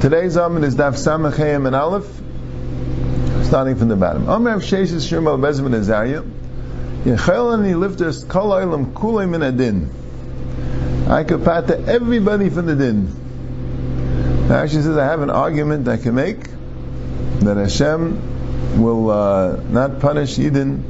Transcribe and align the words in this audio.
Today's 0.00 0.36
Amid 0.36 0.64
is 0.64 0.76
Daf 0.76 0.94
Samachayim 0.94 1.66
and 1.66 1.76
Aleph, 1.76 2.08
starting 3.44 3.76
from 3.76 3.88
the 3.88 3.96
bottom. 3.96 4.30
Amr 4.30 4.54
of 4.54 4.62
Sheshes 4.62 5.06
Shirmal 5.06 5.38
Bezman 5.38 5.74
Azariah, 5.74 6.22
Yechelani 7.04 7.78
lifters 7.78 8.24
kol 8.24 8.48
oilam 8.48 8.94
kulei 8.94 9.28
min 9.28 9.42
adin. 9.42 9.90
I 11.06 11.22
could 11.24 11.44
pata 11.44 11.78
everybody 11.86 12.48
from 12.48 12.64
the 12.64 12.76
din. 12.76 13.08
She 14.70 14.76
says, 14.76 14.96
I 14.96 15.04
have 15.04 15.20
an 15.20 15.28
argument 15.28 15.86
I 15.86 15.98
can 15.98 16.14
make 16.14 16.44
that 17.40 17.58
Hashem 17.58 18.80
will 18.82 19.10
uh, 19.10 19.56
not 19.68 20.00
punish 20.00 20.38
Yidden 20.38 20.82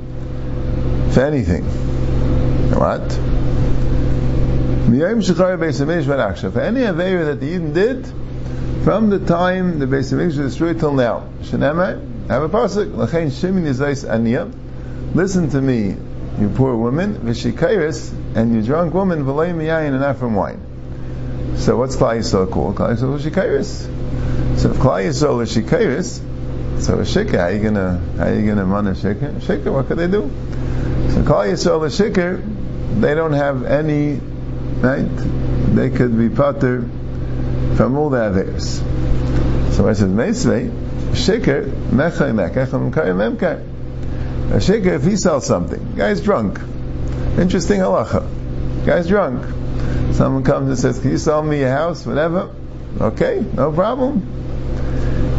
for 1.13 1.25
anything. 1.25 1.65
What? 2.79 3.11
For 4.87 4.95
any 4.95 6.81
Aveira 6.83 7.25
that 7.25 7.41
the 7.41 7.53
Yidden 7.53 7.75
did, 7.75 8.20
from 8.85 9.11
the 9.11 9.19
time 9.19 9.79
the 9.79 9.87
Beis 9.87 10.13
Hamikdash 10.13 10.27
was 10.27 10.37
destroyed 10.37 10.79
till 10.79 10.95
now. 10.95 11.29
Shenema, 11.43 12.29
have 12.29 12.43
a 12.43 12.49
pasuk. 12.49 12.93
Lachein 12.95 13.27
shimin 13.27 13.64
yizais 13.64 14.09
aniya. 14.09 14.53
Listen 15.14 15.50
to 15.50 15.61
me, 15.61 15.96
you 16.41 16.49
poor 16.54 16.75
woman. 16.77 17.17
V'shikairis, 17.17 18.13
and 18.37 18.54
you 18.54 18.63
drunk 18.63 18.95
woman. 18.95 19.25
V'lei 19.25 19.53
miyayin, 19.53 19.89
and 19.89 20.01
not 20.01 20.17
from 20.17 20.35
wine. 20.35 20.61
So 21.57 21.77
what's 21.77 21.96
Klal 21.96 22.18
Yisrael 22.18 22.51
called? 22.51 22.77
Klal 22.77 22.96
Yisrael 22.96 23.59
is. 23.59 23.82
So 24.63 24.71
if 24.71 24.77
Klal 24.79 25.04
Yisrael 25.04 25.43
is 25.43 26.23
so 26.85 26.95
a 26.95 27.03
shikah, 27.03 27.39
how 27.39 27.49
you 27.49 27.62
gonna 27.62 28.01
how 28.17 28.29
you 28.29 28.46
gonna 28.46 28.65
run 28.65 28.87
a 28.87 28.93
shikah? 28.93 29.40
Shikah, 29.40 29.73
what 29.73 29.89
could 29.89 29.99
they 29.99 30.07
do? 30.07 30.31
So 31.11 31.23
Klal 31.23 31.51
Yisrael 31.51 31.85
is. 31.87 33.01
They 33.01 33.15
don't 33.15 33.34
have 33.34 33.65
any 33.65 34.20
right. 34.81 35.05
They 35.75 35.91
could 35.91 36.17
be 36.17 36.28
pater 36.28 36.89
from 37.80 37.97
all 37.97 38.11
the 38.11 38.19
Averis. 38.19 38.83
So 39.72 39.89
I 39.89 39.94
said, 39.94 40.11
Meisvei, 40.11 40.69
Shikr, 41.12 41.70
Mechai 41.89 42.30
Mekach, 42.30 42.66
Mekar 42.66 43.06
Memkar. 43.14 43.59
A 44.50 44.56
Shikr, 44.59 44.97
if 44.97 45.05
he 45.05 45.17
sells 45.17 45.47
something, 45.47 45.95
guy's 45.95 46.20
drunk. 46.20 46.61
Interesting 47.39 47.81
halacha. 47.81 48.84
Guy's 48.84 49.09
drunk. 49.09 49.47
Someone 50.12 50.45
comes 50.45 50.69
and 50.69 50.78
says, 50.78 50.98
can 50.98 51.12
you 51.12 51.17
sell 51.17 51.42
me 51.42 51.62
a 51.62 51.70
house, 51.70 52.05
whatever? 52.05 52.55
Okay, 53.00 53.42
no 53.55 53.72
problem. 53.72 54.20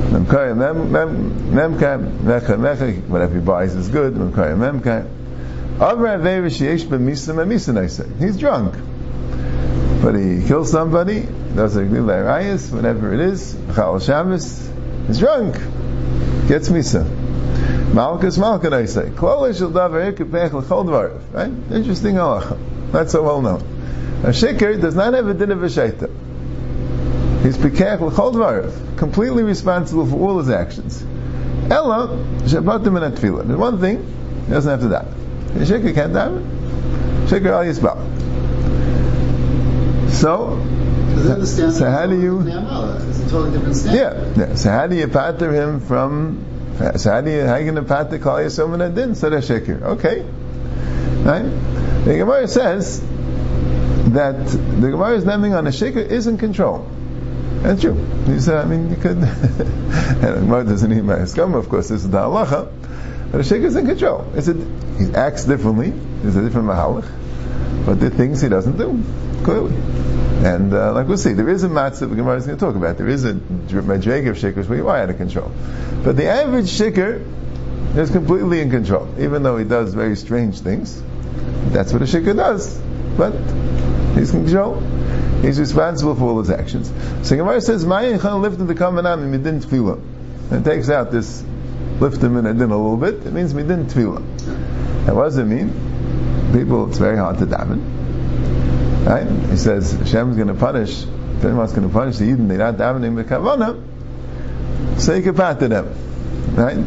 Memkar 0.09 0.55
Memkar, 0.55 2.21
Mechai 2.23 2.57
Mechai, 2.57 3.07
whatever 3.07 3.35
he 3.35 3.39
buys 3.39 3.75
is 3.75 3.87
good, 3.87 4.17
He's 8.19 8.37
drunk 8.37 8.90
but 10.01 10.15
he 10.15 10.45
kills 10.47 10.71
somebody, 10.71 11.27
does 11.55 11.75
a 11.75 11.81
Rayas, 11.81 12.71
whatever 12.73 13.13
it 13.13 13.19
is, 13.19 13.55
Chal 13.75 13.99
Shabbos, 13.99 14.67
he's 15.07 15.19
drunk, 15.19 15.55
gets 16.47 16.69
Misa. 16.69 17.05
Malchus 17.93 18.37
Malkan, 18.37 18.73
I 18.73 18.85
say. 18.85 19.09
Right? 21.31 21.51
Interesting 21.75 22.15
halacha. 22.15 22.57
Not 22.93 23.09
so 23.09 23.21
well 23.21 23.41
known. 23.41 23.61
A 24.23 24.29
shikr 24.29 24.79
does 24.79 24.95
not 24.95 25.13
have 25.13 25.27
a 25.27 25.33
din 25.33 25.51
of 25.51 25.61
a 25.61 25.67
shaita. 25.67 26.09
He's 27.43 27.57
pekech 27.57 27.99
l'chol. 27.99 28.97
Completely 28.97 29.43
responsible 29.43 30.05
for 30.05 30.15
all 30.15 30.37
his 30.39 30.49
actions. 30.49 31.03
Ella, 31.69 32.07
shabatim 32.43 32.97
in 32.97 33.03
a 33.03 33.11
tefillah. 33.11 33.45
There's 33.45 33.59
one 33.59 33.79
thing, 33.79 34.05
he 34.45 34.51
doesn't 34.51 34.71
have 34.71 34.81
to 34.81 34.89
die. 34.89 35.07
A 35.61 35.65
shikr 35.65 35.93
can't 35.93 36.13
die. 36.13 36.29
Shikr 37.27 37.51
al 37.51 37.65
yisbal. 37.65 38.20
So, 40.21 40.63
so, 41.45 41.71
so 41.71 41.89
how 41.89 42.05
do 42.05 42.21
you? 42.21 42.41
It's 42.41 43.19
a 43.21 43.29
totally 43.31 43.53
different 43.53 43.75
standard. 43.75 44.37
Yeah, 44.37 44.49
yeah. 44.49 44.55
So 44.55 44.69
how 44.69 44.85
do 44.85 44.95
you 44.95 45.07
pater 45.07 45.51
him 45.51 45.79
from? 45.79 46.45
So 46.97 47.09
how 47.09 47.21
do 47.21 47.31
you 47.31 47.43
how 47.43 47.55
you 47.55 47.71
going 47.71 47.83
to 47.83 47.89
pater 47.89 48.19
Yisrael 48.19 48.71
and 48.75 48.83
Adin? 48.83 49.13
That's 49.13 49.49
shekir. 49.49 49.81
Okay, 49.81 50.21
right? 51.25 51.41
The 52.05 52.17
Gemara 52.17 52.47
says 52.47 53.01
that 54.11 54.45
the 54.45 54.91
Gemara 54.91 55.15
is 55.15 55.25
naming 55.25 55.55
on 55.55 55.65
a 55.65 55.71
shekir 55.71 56.07
is 56.07 56.27
in 56.27 56.37
control. 56.37 56.87
That's 57.63 57.81
true. 57.81 57.95
He 58.25 58.39
said, 58.39 58.57
I 58.57 58.65
mean, 58.65 58.91
you 58.91 58.97
could. 58.97 59.17
and 59.17 59.25
the 59.25 60.39
Gemara 60.39 60.65
doesn't 60.65 60.91
need 60.91 61.03
my 61.03 61.15
skam, 61.25 61.55
of 61.55 61.67
course. 61.67 61.89
This 61.89 62.03
is 62.03 62.11
the 62.11 62.19
halacha. 62.19 62.71
But 63.31 63.41
a 63.41 63.43
shekir 63.43 63.65
is 63.65 63.75
in 63.75 63.87
control. 63.87 64.31
It's 64.35 64.47
a, 64.47 64.53
he 64.53 65.15
acts 65.15 65.45
differently. 65.45 65.89
There's 65.89 66.35
a 66.35 66.43
different 66.43 66.67
mahalach. 66.67 67.20
But 67.85 67.99
the 67.99 68.09
things 68.09 68.41
he 68.41 68.49
doesn't 68.49 68.77
do 68.77 69.03
clearly. 69.43 69.75
And 70.45 70.73
uh, 70.73 70.93
like 70.93 71.07
we'll 71.07 71.17
see, 71.17 71.33
there 71.33 71.49
is 71.49 71.63
a 71.63 71.69
matzah 71.69 72.09
the 72.09 72.15
Gemara 72.15 72.37
is 72.37 72.45
going 72.45 72.57
to 72.57 72.65
talk 72.65 72.75
about. 72.75 72.97
There 72.97 73.07
is 73.07 73.25
a 73.25 73.33
madrega 73.33 74.31
of 74.31 74.37
shikers 74.37 74.67
where 74.67 74.77
you 74.77 74.87
are 74.87 74.97
out 74.97 75.09
of 75.09 75.17
control. 75.17 75.51
But 76.03 76.17
the 76.17 76.25
average 76.27 76.65
shikr 76.65 77.25
is 77.95 78.09
completely 78.09 78.61
in 78.61 78.71
control, 78.71 79.07
even 79.19 79.43
though 79.43 79.57
he 79.57 79.65
does 79.65 79.93
very 79.93 80.15
strange 80.15 80.59
things. 80.59 81.01
That's 81.69 81.93
what 81.93 82.01
a 82.01 82.05
shikr 82.05 82.35
does. 82.35 82.79
But 83.17 83.33
he's 84.15 84.33
in 84.33 84.45
control. 84.45 84.79
He's 85.41 85.59
responsible 85.59 86.15
for 86.15 86.23
all 86.23 86.39
his 86.39 86.49
actions. 86.49 86.91
So 87.27 87.35
Gemara 87.35 87.61
says, 87.61 87.85
"Mayin 87.85 88.19
chan 88.19 88.41
lifted 88.41 88.67
the 88.67 88.75
kamanam 88.75 89.31
midin 89.31 89.63
tefillah." 89.63 89.99
And 90.51 90.65
it 90.65 90.69
takes 90.69 90.89
out 90.89 91.11
this 91.11 91.43
lift 91.99 92.21
him 92.21 92.37
in 92.37 92.45
a 92.47 92.51
a 92.51 92.53
little 92.53 92.97
bit. 92.97 93.25
It 93.25 93.33
means 93.33 93.53
midin 93.53 93.85
tefillah. 93.85 94.23
And 95.07 95.15
what 95.15 95.25
does 95.25 95.37
it 95.37 95.45
mean? 95.45 95.90
People, 96.53 96.89
it's 96.89 96.97
very 96.97 97.17
hard 97.17 97.37
to 97.39 97.45
daven. 97.45 97.81
Right? 99.05 99.49
He 99.49 99.57
says 99.57 99.93
Hashem's 99.93 100.35
going 100.35 100.49
to 100.49 100.53
punish. 100.53 101.05
Anyone's 101.43 101.71
going 101.71 101.87
to 101.87 101.93
punish 101.93 102.17
the 102.17 102.25
Eden, 102.25 102.47
they're 102.47 102.57
not 102.59 102.75
davening 102.75 103.15
the 103.15 103.23
kavana. 103.23 103.81
So 104.99 105.15
you 105.15 105.23
can 105.23 105.33
pater 105.33 105.67
them, 105.67 105.87
right? 106.55 106.77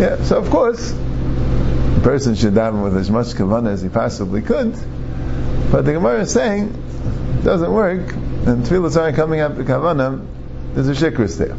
Yeah. 0.00 0.22
So 0.24 0.38
of 0.38 0.48
course, 0.48 0.92
a 0.92 2.00
person 2.02 2.34
should 2.34 2.54
daven 2.54 2.82
with 2.82 2.96
as 2.96 3.10
much 3.10 3.26
kavana 3.28 3.72
as 3.72 3.82
he 3.82 3.90
possibly 3.90 4.40
could. 4.40 4.72
But 5.70 5.84
the 5.84 5.92
Gemara 5.92 6.22
is 6.22 6.32
saying 6.32 6.68
it 7.38 7.44
doesn't 7.44 7.72
work, 7.72 8.12
and 8.12 8.64
tefillahs 8.64 9.00
aren't 9.00 9.16
coming 9.16 9.40
up 9.40 9.56
the 9.56 9.64
kavana. 9.64 10.26
There's 10.72 10.88
a 10.88 10.92
shikris 10.92 11.36
there. 11.36 11.56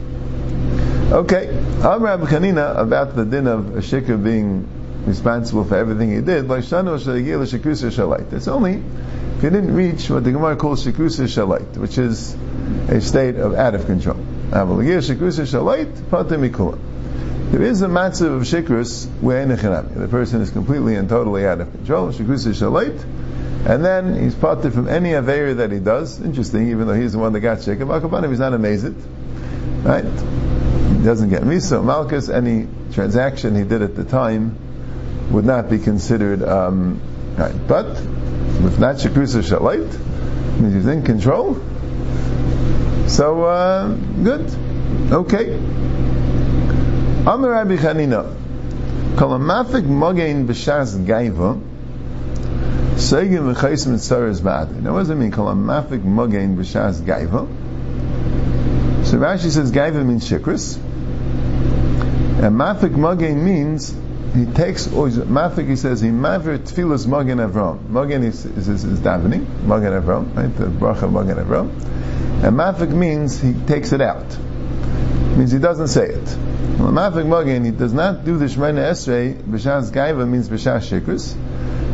Okay, 1.15 1.49
Amr 1.83 2.25
Kanina 2.25 2.79
about 2.79 3.15
the 3.15 3.23
din 3.23 3.45
of 3.45 3.77
a 3.77 3.81
shikr 3.81 4.21
being 4.21 4.67
responsible 5.05 5.63
for 5.63 5.75
everything 5.77 6.11
he 6.11 6.21
did. 6.21 6.49
It's 6.49 6.73
only 6.73 6.93
if 8.75 9.41
he 9.41 9.49
didn't 9.49 9.75
reach 9.75 10.09
what 10.09 10.23
the 10.23 10.31
Gemara 10.31 10.55
calls 10.55 10.83
shikusa 10.85 11.25
shalit, 11.25 11.77
which 11.77 11.97
is 11.97 12.35
a 12.89 12.99
state 13.01 13.35
of 13.35 13.53
out 13.53 13.75
of 13.75 13.85
control. 13.85 14.17
There 14.49 14.91
is 14.91 15.09
a 17.81 17.87
matzah 17.87 18.35
of 18.35 18.41
shikrus 18.43 19.07
where 19.21 19.45
the 19.45 20.07
person 20.09 20.41
is 20.41 20.49
completely 20.49 20.95
and 20.95 21.07
totally 21.07 21.45
out 21.45 21.61
of 21.61 21.71
control, 21.71 22.11
shikusa 22.11 22.53
shalit, 22.53 23.03
and 23.67 23.85
then 23.85 24.15
he's 24.21 24.35
parted 24.35 24.73
from 24.73 24.87
any 24.87 25.13
aver 25.13 25.53
that 25.55 25.71
he 25.71 25.79
does. 25.79 26.19
Interesting, 26.21 26.69
even 26.69 26.87
though 26.87 26.93
he's 26.93 27.13
the 27.13 27.19
one 27.19 27.33
that 27.33 27.41
got 27.41 27.61
shaken. 27.61 27.87
Malkabanim, 27.87 28.29
he's 28.29 28.39
not 28.39 28.53
amazed, 28.53 28.95
right? 29.83 30.05
He 30.05 31.03
doesn't 31.03 31.29
get 31.29 31.43
miso. 31.43 31.83
Malchus, 31.83 32.29
any 32.29 32.67
transaction 32.93 33.55
he 33.55 33.63
did 33.63 33.81
at 33.81 33.95
the 33.95 34.03
time 34.03 34.57
would 35.31 35.45
not 35.45 35.69
be 35.69 35.79
considered 35.79 36.43
um, 36.43 37.01
right. 37.37 37.55
But 37.67 37.87
with 37.87 38.79
not 38.79 38.95
Shakrusa 38.95 39.41
Shalit, 39.43 40.59
means 40.59 40.73
he's 40.73 40.85
in 40.87 41.03
control. 41.03 41.61
So, 43.07 43.43
uh, 43.43 43.87
good. 44.23 44.49
Okay. 45.11 45.55
Amar 47.27 47.49
Rabbi 47.51 47.75
Chanina, 47.77 48.35
Kalamafik 49.15 49.83
Mogain 49.83 50.45
B'Shas 50.45 50.95
Gaiva, 51.05 51.61
Seigim 52.95 53.53
V'Chaisim 53.53 53.93
Tzaras 53.95 54.41
Ba'ad. 54.41 54.71
Now, 54.81 54.93
what 54.93 54.99
does 54.99 55.09
it 55.09 55.15
mean? 55.15 55.31
Kalamafik 55.31 56.03
Mogain 56.03 56.55
B'Shas 56.55 57.01
Gaiva. 57.01 57.47
So 59.05 59.17
Rashi 59.17 59.51
says 59.51 59.71
Gaiva 59.71 60.03
means 60.03 60.27
Shikris. 60.27 60.77
And 62.35 62.55
Mafik 62.59 62.95
Mogain 62.95 63.37
means 63.43 63.93
he 64.35 64.45
takes, 64.45 64.87
oh, 64.87 65.07
Mafik, 65.09 65.67
he 65.69 65.75
says, 65.75 66.01
he 66.01 66.09
mavir 66.09 66.57
tefillas 66.57 67.07
Magen 67.07 67.37
Avram. 67.37 67.89
Magen 67.89 68.23
is, 68.23 68.45
is, 68.45 68.67
is, 68.67 68.83
is 68.83 68.99
davening, 68.99 69.47
Magen 69.63 69.93
Avram, 69.93 70.35
right? 70.35 70.55
The 70.55 70.65
bracha 70.65 71.11
Magen 71.11 71.37
Avram. 71.37 71.69
And 72.43 72.57
Mafik 72.57 72.91
means 72.91 73.39
he 73.39 73.53
takes 73.53 73.93
it 73.93 74.01
out. 74.01 74.25
Means 75.37 75.51
he 75.51 75.59
doesn't 75.59 75.87
say 75.87 76.07
it. 76.07 76.37
Well, 76.77 76.91
Mafik 76.91 77.25
Magen, 77.25 77.63
he 77.63 77.71
does 77.71 77.93
not 77.93 78.25
do 78.25 78.37
the 78.37 78.45
Shemana 78.45 78.91
Esrei, 78.91 79.33
B'shas 79.33 79.91
Gaiva 79.91 80.27
means 80.27 80.49
B'shas 80.49 80.89
Shikris. 80.89 81.33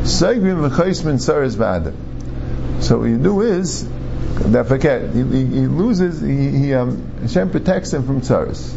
Segrim 0.02 0.68
v'chaismin 0.68 1.22
saris 1.22 1.56
ba'adim. 1.56 1.94
So 2.82 2.98
what 2.98 3.10
you 3.10 3.20
do 3.20 3.42
is, 3.42 3.88
that 4.52 4.68
forget, 4.68 5.14
he, 5.14 5.24
he, 5.24 5.46
he 5.46 5.68
loses, 5.68 6.20
he, 6.22 6.50
he 6.50 6.74
um, 6.74 7.20
Hashem 7.22 7.52
protects 7.52 7.94
him 7.94 8.08
from 8.08 8.22
tsaris. 8.22 8.76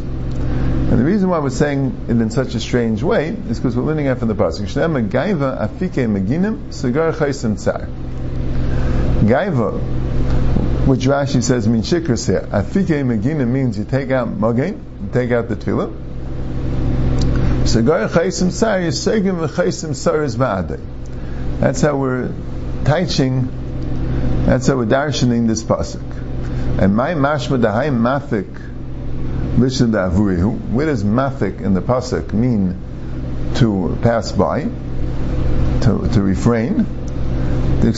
And 0.87 0.99
the 0.99 1.03
reason 1.03 1.29
why 1.29 1.39
we're 1.39 1.49
saying 1.49 2.05
it 2.07 2.11
in 2.11 2.29
such 2.29 2.53
a 2.53 2.59
strange 2.59 3.01
way 3.01 3.29
is 3.29 3.57
because 3.57 3.75
we're 3.75 3.83
learning 3.83 4.07
out 4.07 4.19
from 4.19 4.27
the 4.27 4.35
pasuk. 4.35 4.67
Shnei 4.67 5.09
gaiva 5.09 5.67
afike 5.67 6.05
meginim 6.07 6.71
segar 6.71 7.11
chaysim 7.11 7.57
tsar. 7.57 7.87
Gaiva, 9.25 9.79
which 10.85 11.07
Rashi 11.07 11.41
says 11.41 11.67
means 11.67 11.89
shikras 11.91 12.27
here. 12.27 12.47
Afike 12.51 13.03
megina 13.03 13.47
means 13.47 13.79
you 13.79 13.83
take 13.83 14.11
out 14.11 14.27
you 14.27 15.09
take 15.11 15.31
out 15.31 15.49
the 15.49 15.55
tefillah. 15.55 15.91
Sagar 17.67 18.07
chaysim 18.07 18.51
sar 18.51 18.77
yisegim 18.77 19.47
v'chaysim 19.47 19.95
sar 19.95 20.23
is 20.23 20.35
ba'adei. 20.35 20.79
That's 21.61 21.81
how 21.81 21.97
we're 21.97 22.31
teaching, 22.85 23.49
that's 24.45 24.67
how 24.67 24.75
we're 24.75 24.85
darshaning 24.85 25.47
this 25.47 25.63
pasuk. 25.63 26.03
And 26.79 26.95
my 26.95 27.15
mashma 27.15 27.59
dahaim 27.59 27.97
mafik 28.01 28.74
avurihu. 29.55 30.71
Where 30.71 30.85
does 30.85 31.03
mafik 31.03 31.61
in 31.61 31.73
the 31.73 31.81
pasuk 31.81 32.33
mean 32.33 32.79
to 33.55 33.97
pass 34.01 34.31
by, 34.31 34.63
to, 34.63 36.09
to 36.13 36.21
refrain? 36.21 36.85
The 37.81 37.93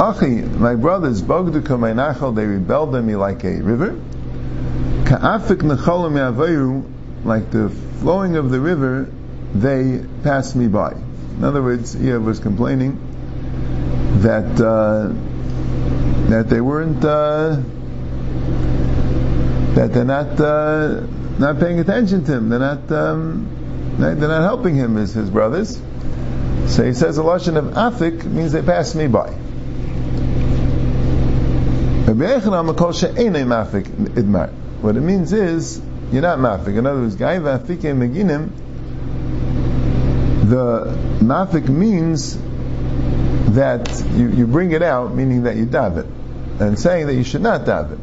Achi, 0.00 0.42
my 0.42 0.74
brothers, 0.74 1.22
Bogduka 1.22 1.78
my 1.78 1.92
nachal, 1.92 2.34
they 2.34 2.46
rebelled 2.46 2.96
at 2.96 3.04
me 3.04 3.14
like 3.14 3.44
a 3.44 3.60
river. 3.60 3.92
Ka'afik 5.06 5.58
necholim 5.58 6.14
yavayu, 6.14 6.84
like 7.24 7.50
the 7.50 7.68
flowing 8.00 8.36
of 8.36 8.50
the 8.50 8.58
river, 8.58 9.08
they 9.54 10.04
passed 10.24 10.56
me 10.56 10.66
by. 10.66 10.92
In 10.92 11.44
other 11.44 11.62
words, 11.62 11.94
Iyov 11.94 12.24
was 12.24 12.40
complaining 12.40 12.98
that 14.22 14.60
uh, 14.60 15.12
that 16.30 16.48
they 16.48 16.60
weren't 16.60 17.04
uh, 17.04 17.60
that 19.74 19.92
they're 19.92 20.04
not 20.04 20.40
uh, 20.40 21.00
not 21.38 21.58
paying 21.58 21.80
attention 21.80 22.24
to 22.24 22.32
him. 22.34 22.48
They're 22.48 22.58
not 22.58 22.90
um, 22.92 23.96
they're 23.98 24.14
not 24.14 24.42
helping 24.42 24.74
him 24.74 24.96
as 24.96 25.12
his 25.12 25.30
brothers. 25.30 25.80
So 26.66 26.84
he 26.84 26.94
says 26.94 27.18
a 27.18 27.22
lashon 27.22 27.56
of 27.56 27.74
afik 27.74 28.24
means 28.24 28.52
they 28.52 28.62
pass 28.62 28.94
me 28.94 29.06
by. 29.08 29.30
What 34.80 34.96
it 34.96 35.00
means 35.00 35.32
is, 35.32 35.80
you're 36.12 36.22
not 36.22 36.38
mafik. 36.38 36.76
In 36.76 36.86
other 36.86 37.00
words, 37.00 37.16
gai 37.16 37.38
v'afike 37.38 37.94
meginim, 37.94 38.50
the 40.48 40.96
mafik 41.24 41.68
means 41.68 42.36
that 43.54 44.04
you, 44.12 44.28
you 44.28 44.46
bring 44.46 44.72
it 44.72 44.82
out, 44.82 45.14
meaning 45.14 45.44
that 45.44 45.56
you 45.56 45.66
daven, 45.66 46.06
and 46.60 46.78
saying 46.78 47.06
that 47.06 47.14
you 47.14 47.24
should 47.24 47.42
not 47.42 47.62
daven. 47.62 47.98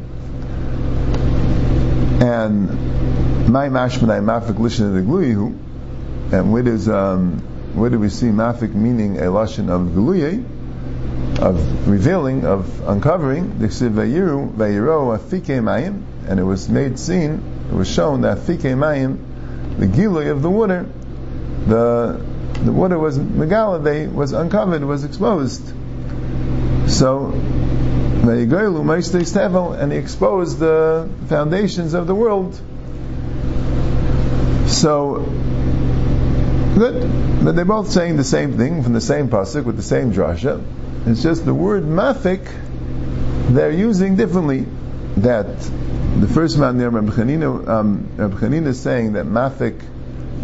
And 2.22 3.48
my 3.48 3.68
mashmanai 3.68 4.22
mafik 4.22 4.54
lishon 4.54 4.94
the 4.94 5.00
gluyihu, 5.00 6.32
and 6.32 6.52
where 6.52 6.62
does 6.62 6.88
um, 6.88 7.40
where 7.74 7.90
do 7.90 7.98
we 7.98 8.08
see 8.10 8.26
mafik 8.26 8.74
meaning 8.74 9.18
a 9.18 9.24
lashon 9.24 9.68
of 9.68 9.88
gluye? 9.88 10.44
of 11.38 11.88
revealing, 11.88 12.44
of 12.44 12.88
uncovering, 12.88 13.58
the 13.58 13.66
Vayiru, 13.66 14.52
Vayiro, 14.52 15.18
Afike 15.18 15.60
Mayim, 15.60 16.04
and 16.28 16.38
it 16.38 16.44
was 16.44 16.68
made 16.68 16.96
seen, 16.98 17.42
it 17.68 17.74
was 17.74 17.90
shown 17.90 18.20
that 18.20 18.38
Afike 18.38 18.76
Mayim, 18.76 19.18
the 19.78 19.86
Gilui 19.86 20.30
of 20.30 20.42
the 20.42 20.50
water, 20.50 20.86
the 21.66 22.24
the 22.64 22.70
water 22.70 22.96
was 22.96 23.18
Megala, 23.18 23.82
they 23.82 24.06
was 24.06 24.32
uncovered, 24.32 24.84
was 24.84 25.02
exposed. 25.02 25.62
So 26.88 27.32
and 28.22 29.92
he 29.92 29.98
exposed 29.98 30.58
the 30.58 31.08
foundations 31.28 31.94
of 31.94 32.06
the 32.06 32.14
world. 32.14 32.54
So 34.68 35.24
good. 36.76 37.44
But 37.44 37.56
they're 37.56 37.64
both 37.64 37.90
saying 37.90 38.16
the 38.16 38.24
same 38.24 38.56
thing 38.56 38.82
from 38.82 38.92
the 38.92 39.00
same 39.00 39.28
pasuk 39.28 39.64
with 39.64 39.76
the 39.76 39.82
same 39.82 40.12
drasha. 40.12 40.62
It's 41.06 41.22
just 41.22 41.44
the 41.44 41.52
word 41.52 41.82
mafik 41.82 42.48
they're 43.48 43.72
using 43.72 44.16
differently. 44.16 44.66
That 45.16 45.58
the 46.20 46.28
first 46.28 46.56
man 46.58 46.78
there, 46.78 46.90
Rabbi 46.90 47.10
Chanina, 47.10 47.68
um, 47.68 48.08
Chanina 48.16 48.68
is 48.68 48.80
saying 48.80 49.14
that 49.14 49.26
mafik 49.26 49.82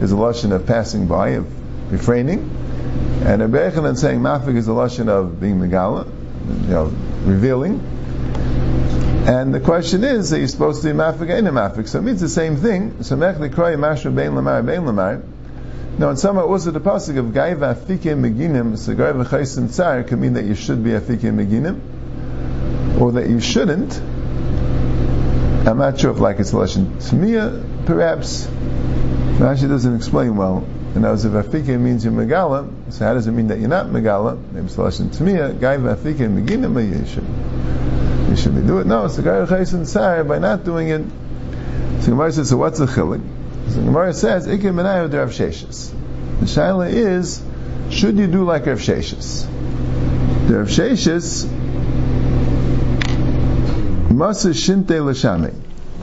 is 0.02 0.12
a 0.12 0.16
lashon 0.16 0.52
of 0.52 0.66
passing 0.66 1.06
by, 1.06 1.30
of 1.30 1.92
refraining, 1.92 2.50
and 3.24 3.40
Rabbi 3.40 3.70
Echanan 3.70 3.96
saying 3.96 4.20
mafik 4.20 4.56
is 4.56 4.68
a 4.68 4.72
lashon 4.72 5.08
of 5.08 5.40
being 5.40 5.58
megala, 5.58 6.06
you 6.64 6.70
know, 6.70 6.92
revealing. 7.28 7.80
And 9.28 9.52
the 9.52 9.60
question 9.60 10.04
is, 10.04 10.32
are 10.32 10.38
you 10.38 10.46
supposed 10.46 10.82
to 10.82 10.88
be 10.88 10.94
mafik 10.94 11.30
and 11.30 11.46
mafik? 11.48 11.86
So 11.86 11.98
it 11.98 12.02
means 12.02 12.20
the 12.20 12.28
same 12.28 12.56
thing. 12.56 13.02
So 13.02 13.14
mech 13.14 13.36
likroy 13.36 13.76
mashra 13.76 14.14
bein 14.14 14.34
lamar 14.34 14.62
bein 14.62 14.86
lamar. 14.86 15.22
Now, 15.98 16.10
in 16.10 16.16
some 16.16 16.38
also 16.38 16.70
the 16.70 16.80
pasuk 16.80 17.18
of 17.18 17.26
Gaiva 17.26 17.74
Afike 17.74 18.14
Meginim, 18.16 18.78
so 18.78 18.94
Gaiva 18.94 19.26
Chaysim 19.26 19.68
Tsar 19.68 20.04
can 20.04 20.20
mean 20.20 20.34
that 20.34 20.44
you 20.44 20.54
should 20.54 20.84
be 20.84 20.90
Afike 20.90 21.32
Meginim, 21.32 23.00
or 23.00 23.12
that 23.12 23.28
you 23.28 23.40
shouldn't. 23.40 24.00
I'm 25.66 25.76
not 25.76 25.98
sure 25.98 26.12
if 26.12 26.20
like 26.20 26.38
it's 26.38 26.52
Lashon 26.52 26.86
Tmiya, 26.98 27.82
uh, 27.82 27.86
perhaps. 27.86 28.46
Rashi 28.46 29.68
doesn't 29.68 29.96
explain 29.96 30.36
well. 30.36 30.64
And 30.98 31.06
as 31.06 31.24
if 31.24 31.30
Afike 31.32 31.78
means 31.78 32.04
you're 32.04 32.12
Megala, 32.12 32.68
so 32.92 33.04
how 33.04 33.14
does 33.14 33.28
it 33.28 33.30
mean 33.30 33.46
that 33.46 33.60
you're 33.60 33.68
not 33.68 33.86
Megala? 33.86 34.36
Maybe 34.50 34.66
it's 34.66 34.74
Lashon 34.74 35.16
Tmiya, 35.16 35.56
Gaiva 35.56 35.94
Afike 35.94 36.26
Meginim, 36.26 37.06
should, 37.06 38.28
you 38.28 38.36
should 38.36 38.56
be 38.56 38.62
doing 38.66 38.80
it. 38.80 38.86
No, 38.88 39.04
it's 39.04 39.14
the 39.14 39.22
Gaiva 39.22 39.46
Chaysim 39.46 39.86
Tsar, 39.86 40.24
by 40.24 40.40
not 40.40 40.64
doing 40.64 40.88
it. 40.88 41.02
So 42.00 42.10
Gemara 42.10 42.32
says, 42.32 42.48
so 42.48 42.56
what's 42.56 42.80
the 42.80 42.86
chilik? 42.86 43.22
So 43.68 43.76
Gemara 43.76 44.12
says, 44.12 44.48
Ikim 44.48 44.74
Benayu 44.74 45.12
Rav 45.14 45.30
Sheshes. 45.30 45.92
The 46.40 46.46
Shaila 46.46 46.92
is, 46.92 47.44
should 47.90 48.18
you 48.18 48.26
do 48.26 48.42
like 48.42 48.66
Rav 48.66 48.80
Sheshes? 48.80 49.46
The 50.48 50.58
Rav 50.58 50.66
Sheshes, 50.66 51.44
Masa 54.08 54.50
Shinte 54.50 54.86
Lashami. 54.86 55.54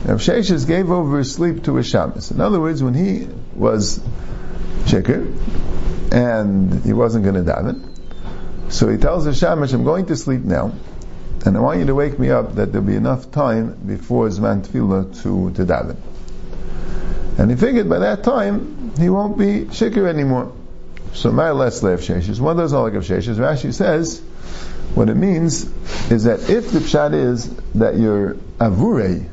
Rav 0.06 0.20
Sheshes 0.20 0.66
gave 0.66 0.90
over 0.90 1.18
his 1.18 1.34
sleep 1.34 1.64
to 1.64 1.76
a 1.76 1.82
shamus. 1.82 2.30
In 2.30 2.40
other 2.40 2.60
words, 2.60 2.82
when 2.82 2.94
he 2.94 3.28
was 3.54 4.00
shikr, 4.86 6.12
and 6.12 6.84
he 6.84 6.92
wasn't 6.92 7.24
going 7.24 7.36
to 7.36 7.52
daven, 7.52 7.82
so 8.68 8.88
he 8.88 8.96
tells 8.96 9.24
the 9.24 9.30
shamish, 9.30 9.72
I'm 9.72 9.84
going 9.84 10.06
to 10.06 10.16
sleep 10.16 10.42
now, 10.42 10.72
and 11.44 11.56
I 11.56 11.60
want 11.60 11.78
you 11.78 11.86
to 11.86 11.94
wake 11.94 12.18
me 12.18 12.30
up 12.30 12.56
that 12.56 12.72
there'll 12.72 12.86
be 12.86 12.96
enough 12.96 13.30
time 13.30 13.74
before 13.86 14.28
Zman 14.28 14.66
Tefillah 14.66 15.22
to, 15.22 15.52
to 15.52 15.64
daven. 15.64 15.96
And 17.38 17.50
he 17.50 17.56
figured 17.56 17.88
by 17.88 18.00
that 18.00 18.24
time 18.24 18.92
he 18.98 19.08
won't 19.10 19.38
be 19.38 19.66
shikr 19.66 20.08
anymore. 20.08 20.52
So 21.12 21.30
my 21.30 21.50
less 21.50 21.80
slave 21.80 22.00
sheshes. 22.00 22.40
One 22.40 22.56
doesn't 22.56 22.78
like 22.78 22.94
of 22.94 23.04
sheshes. 23.04 23.36
Rashi 23.36 23.72
says 23.72 24.20
what 24.94 25.08
it 25.08 25.14
means 25.14 25.64
is 26.10 26.24
that 26.24 26.48
if 26.48 26.72
the 26.72 26.78
pshat 26.78 27.14
is 27.14 27.54
that 27.74 27.96
you're 27.96 28.36
avure, 28.58 29.26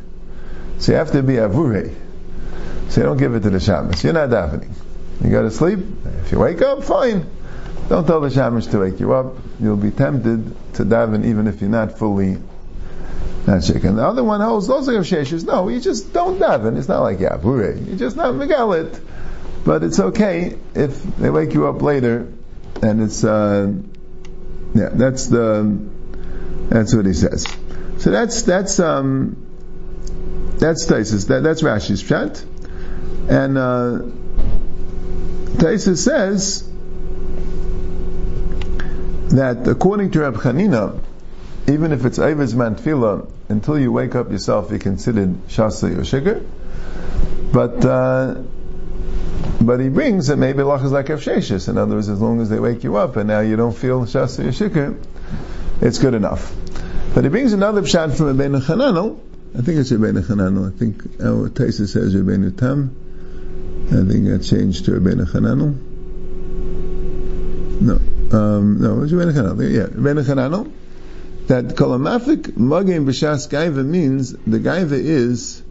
so 0.80 0.92
you 0.92 0.98
have 0.98 1.12
to 1.14 1.24
be 1.24 1.38
avure. 1.38 1.92
So 2.90 3.02
you 3.02 3.08
don't 3.08 3.18
give 3.18 3.34
it 3.36 3.42
to 3.42 3.50
the 3.50 3.58
shamas. 3.58 4.04
You're 4.04 4.14
not 4.14 4.30
davening. 4.30 4.74
You 5.22 5.30
go 5.30 5.44
to 5.44 5.52
sleep. 5.52 5.80
If 6.22 6.32
you 6.32 6.40
wake 6.40 6.62
up, 6.62 6.84
fine. 6.84 7.30
Don't 7.90 8.08
tell 8.08 8.22
the 8.22 8.30
shamash 8.30 8.68
to 8.68 8.80
wake 8.80 9.00
you 9.00 9.14
up. 9.14 9.36
You'll 9.60 9.78
be 9.78 9.92
tempted 9.92 10.56
to 10.76 10.86
daven 10.86 11.26
even 11.26 11.48
if 11.48 11.62
you're 11.62 11.70
not 11.70 11.98
fully 11.98 12.38
not 13.46 13.62
chicken. 13.64 13.98
The 13.98 14.08
other 14.08 14.24
one 14.24 14.42
holds 14.42 14.68
those 14.68 14.88
are 14.88 14.94
sheshes. 15.00 15.46
No, 15.46 15.68
you 15.68 15.80
just 15.80 16.14
don't 16.14 16.40
daven. 16.40 16.78
It's 16.78 16.88
not 16.88 17.02
like 17.02 17.20
yavure. 17.20 17.88
You 17.88 17.96
just 17.96 18.16
not 18.16 18.34
megalit. 18.34 19.02
But 19.66 19.84
it's 19.84 20.00
okay 20.00 20.58
if 20.76 21.02
they 21.18 21.30
wake 21.30 21.54
you 21.54 21.68
up 21.68 21.82
later, 21.82 22.32
and 22.82 23.02
it's 23.02 23.24
uh, 23.24 23.72
yeah. 24.76 24.90
That's 24.92 25.28
the 25.28 25.80
that's 26.70 26.94
what 26.94 27.06
he 27.06 27.14
says. 27.14 27.48
So 28.00 28.12
that's 28.12 28.42
that's 28.42 28.80
um, 28.80 29.48
that's 30.58 30.86
Taisus. 30.86 31.28
That, 31.28 31.44
that's 31.44 31.62
Rashi's 31.62 32.04
chat, 32.04 32.44
and 33.30 33.58
uh, 33.58 34.00
Taisus 35.58 35.98
says 35.98 36.70
that 39.36 39.68
according 39.68 40.12
to 40.12 40.22
Reb 40.22 40.36
Chanina, 40.36 41.00
even 41.68 41.92
if 41.92 42.06
it's 42.06 42.20
Eivis 42.20 42.54
Mantfila, 42.54 43.28
until 43.50 43.80
you 43.80 43.92
wake 43.92 44.16
up 44.16 44.32
yourself, 44.32 44.70
you're 44.70 44.80
considered 44.80 45.48
Shasa 45.48 45.98
or 45.98 46.02
Shikr. 46.02 46.46
But, 47.52 47.86
uh, 47.86 48.42
but 49.62 49.80
he 49.80 49.90
brings 49.90 50.28
that 50.28 50.38
maybe 50.38 50.62
Allah 50.62 50.84
is 50.84 50.92
like 50.92 51.08
Avsheshis. 51.08 51.70
In 51.70 51.78
other 51.78 51.96
words, 51.96 52.10
as 52.10 52.20
long 52.20 52.42
as 52.42 52.50
they 52.50 52.60
wake 52.60 52.84
you 52.84 52.98
up 52.98 53.16
and 53.16 53.28
now 53.28 53.40
you 53.40 53.56
don't 53.56 53.76
feel 53.76 54.06
Shasa 54.06 54.46
or 54.46 54.70
Shikr, 54.70 54.98
it's 55.82 56.00
good 56.00 56.14
enough. 56.14 56.54
But 57.14 57.24
he 57.24 57.30
brings 57.30 57.54
another 57.54 57.82
pshat 57.82 58.18
from 58.18 58.38
Rabbeinu 58.38 58.62
Chananel. 58.62 59.20
I 59.58 59.62
think 59.62 59.78
it's 59.78 59.92
Rabbeinu 59.92 60.24
Chananel. 60.24 60.74
I 60.74 60.78
think 60.78 61.04
our 61.22 61.50
Taisa 61.50 61.88
says 61.88 62.16
Rabbeinu 62.16 62.58
Tam. 62.58 62.96
I 63.88 64.06
think 64.06 64.26
that 64.26 64.44
changed 64.44 64.86
to 64.86 64.92
Rabbeinu 64.92 65.26
Chananel. 65.28 65.80
No, 67.82 67.96
um, 68.38 68.82
no, 68.82 69.04
it's 69.04 69.12
Rabbeinu 69.12 69.34
Chananel. 69.34 69.72
Yeah, 69.72 69.88
Rabbeinu 69.88 70.24
Chananel 70.24 70.72
that 71.48 71.66
kalamafik 71.66 72.56
magim 72.56 73.06
b'shas 73.06 73.50
gaiva 73.50 73.86
means 73.86 74.32
the 74.32 74.60
gaiva 74.60 74.94
is 74.94 75.62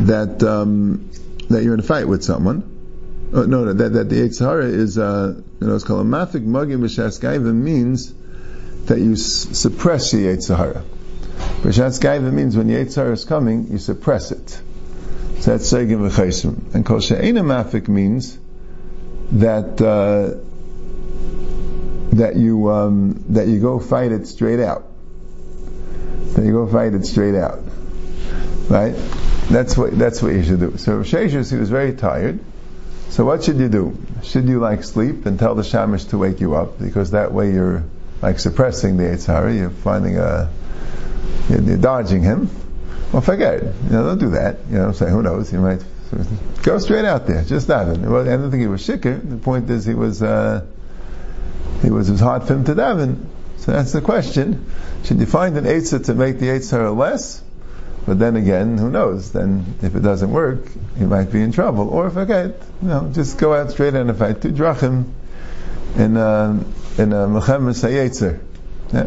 that 0.00 0.42
um, 0.42 1.10
that 1.50 1.62
you're 1.62 1.74
in 1.74 1.80
a 1.80 1.82
fight 1.82 2.08
with 2.08 2.24
someone. 2.24 2.72
Oh, 3.32 3.42
no, 3.44 3.64
no, 3.64 3.72
that, 3.72 3.92
that 3.92 4.08
the 4.08 4.16
Yitzhara 4.16 4.64
is, 4.64 4.96
uh, 4.96 5.34
you 5.60 5.66
know, 5.66 5.74
it's 5.74 5.84
kalamafik 5.84 6.44
magim 6.44 6.80
b'shas 6.80 7.20
gaiva 7.20 7.54
means 7.54 8.14
that 8.86 8.98
you 8.98 9.12
s- 9.12 9.48
suppress 9.58 10.12
the 10.12 10.26
Yitzhara. 10.26 10.82
B'shatz 11.60 12.00
gaiva 12.00 12.32
means 12.32 12.56
when 12.56 12.68
the 12.68 12.74
Yitzhar 12.74 13.12
is 13.12 13.24
coming, 13.24 13.68
you 13.70 13.78
suppress 13.78 14.32
it. 14.32 14.60
So 15.46 15.52
that's 15.52 15.72
Segim 15.72 16.10
v'chaisim. 16.10 16.74
And 16.74 16.84
Kol 16.84 16.98
She'ena 16.98 17.44
Mafik 17.44 17.86
means 17.86 18.36
that, 19.30 19.80
uh, 19.80 20.42
that 22.16 22.34
you, 22.34 22.68
um, 22.72 23.24
that 23.28 23.46
you 23.46 23.60
go 23.60 23.78
fight 23.78 24.10
it 24.10 24.26
straight 24.26 24.58
out. 24.58 24.88
That 26.34 26.44
you 26.44 26.50
go 26.50 26.66
fight 26.66 26.94
it 26.94 27.06
straight 27.06 27.36
out. 27.36 27.60
Right? 28.68 28.96
That's 29.48 29.76
what, 29.76 29.96
that's 29.96 30.20
what 30.20 30.32
you 30.32 30.42
should 30.42 30.58
do. 30.58 30.78
So 30.78 31.04
Sheshus, 31.04 31.52
he 31.52 31.58
was 31.58 31.70
very 31.70 31.94
tired. 31.94 32.40
So 33.10 33.24
what 33.24 33.44
should 33.44 33.58
you 33.58 33.68
do? 33.68 33.96
Should 34.24 34.48
you 34.48 34.58
like 34.58 34.82
sleep 34.82 35.26
and 35.26 35.38
tell 35.38 35.54
the 35.54 35.62
shamish 35.62 36.10
to 36.10 36.18
wake 36.18 36.40
you 36.40 36.56
up? 36.56 36.80
Because 36.80 37.12
that 37.12 37.30
way 37.32 37.52
you're 37.52 37.84
like 38.20 38.40
suppressing 38.40 38.96
the 38.96 39.04
Yitzhara, 39.04 39.56
you're 39.56 39.70
finding 39.70 40.18
a, 40.18 40.50
you're, 41.48 41.60
you're 41.60 41.76
dodging 41.76 42.24
him. 42.24 42.50
Well, 43.12 43.22
forget 43.22 43.54
it. 43.54 43.74
You 43.84 43.90
know, 43.90 44.04
don't 44.04 44.18
do 44.18 44.30
that. 44.30 44.58
You 44.68 44.78
know, 44.78 44.92
say, 44.92 45.10
who 45.10 45.22
knows? 45.22 45.52
You 45.52 45.60
might 45.60 45.82
go 46.62 46.78
straight 46.78 47.04
out 47.04 47.26
there. 47.26 47.44
Just 47.44 47.68
daven. 47.68 48.00
Well, 48.08 48.22
I 48.22 48.36
don't 48.36 48.50
think 48.50 48.60
he 48.60 48.66
was 48.66 48.86
shikr. 48.86 49.28
The 49.28 49.36
point 49.36 49.70
is, 49.70 49.84
he 49.84 49.94
was, 49.94 50.22
uh, 50.22 50.64
he 51.82 51.90
was, 51.90 52.08
it 52.08 52.12
was 52.12 52.20
hard 52.20 52.44
for 52.44 52.54
him 52.54 52.64
to 52.64 52.74
daven. 52.74 53.26
So 53.58 53.72
that's 53.72 53.92
the 53.92 54.00
question. 54.00 54.70
Should 55.04 55.20
you 55.20 55.26
find 55.26 55.56
an 55.56 55.64
Eitzah 55.64 56.04
to 56.06 56.14
make 56.14 56.38
the 56.38 56.46
Eitzah 56.46 56.96
less? 56.96 57.42
But 58.06 58.20
then 58.20 58.36
again, 58.36 58.78
who 58.78 58.90
knows? 58.90 59.32
Then 59.32 59.74
if 59.82 59.96
it 59.96 60.00
doesn't 60.00 60.30
work, 60.30 60.60
you 60.96 61.06
might 61.06 61.32
be 61.32 61.42
in 61.42 61.50
trouble. 61.50 61.88
Or 61.88 62.08
forget, 62.10 62.54
you 62.80 62.88
know, 62.88 63.10
just 63.12 63.38
go 63.38 63.52
out 63.52 63.72
straight 63.72 63.94
and 63.94 64.16
fight 64.16 64.40
two 64.40 64.52
drachim 64.52 65.12
in 65.96 66.16
a, 66.16 66.50
in 66.98 67.12
a 67.12 67.26
Mechem 67.26 67.68
Sayetzer. 67.72 68.40
Yeah. 68.92 69.02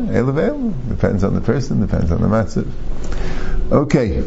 Depends 0.89 1.24
on 1.24 1.34
the 1.34 1.41
person, 1.41 1.79
depends 1.79 2.12
on 2.12 2.22
the 2.22 2.27
matzah. 2.27 2.70
Okay. 3.72 4.24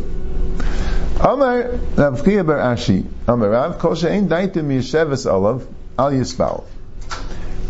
Amar 1.21 1.63
Rav 1.97 2.23
Chiya 2.23 2.47
Bar 2.47 2.59
Ashi. 2.59 3.05
Amar 3.27 3.51
Rav 3.51 3.79
Kol 3.79 3.95
Daitim 3.95 5.27
Olav 5.27 5.67
Al 5.99 6.13
Yisbal. 6.13 6.65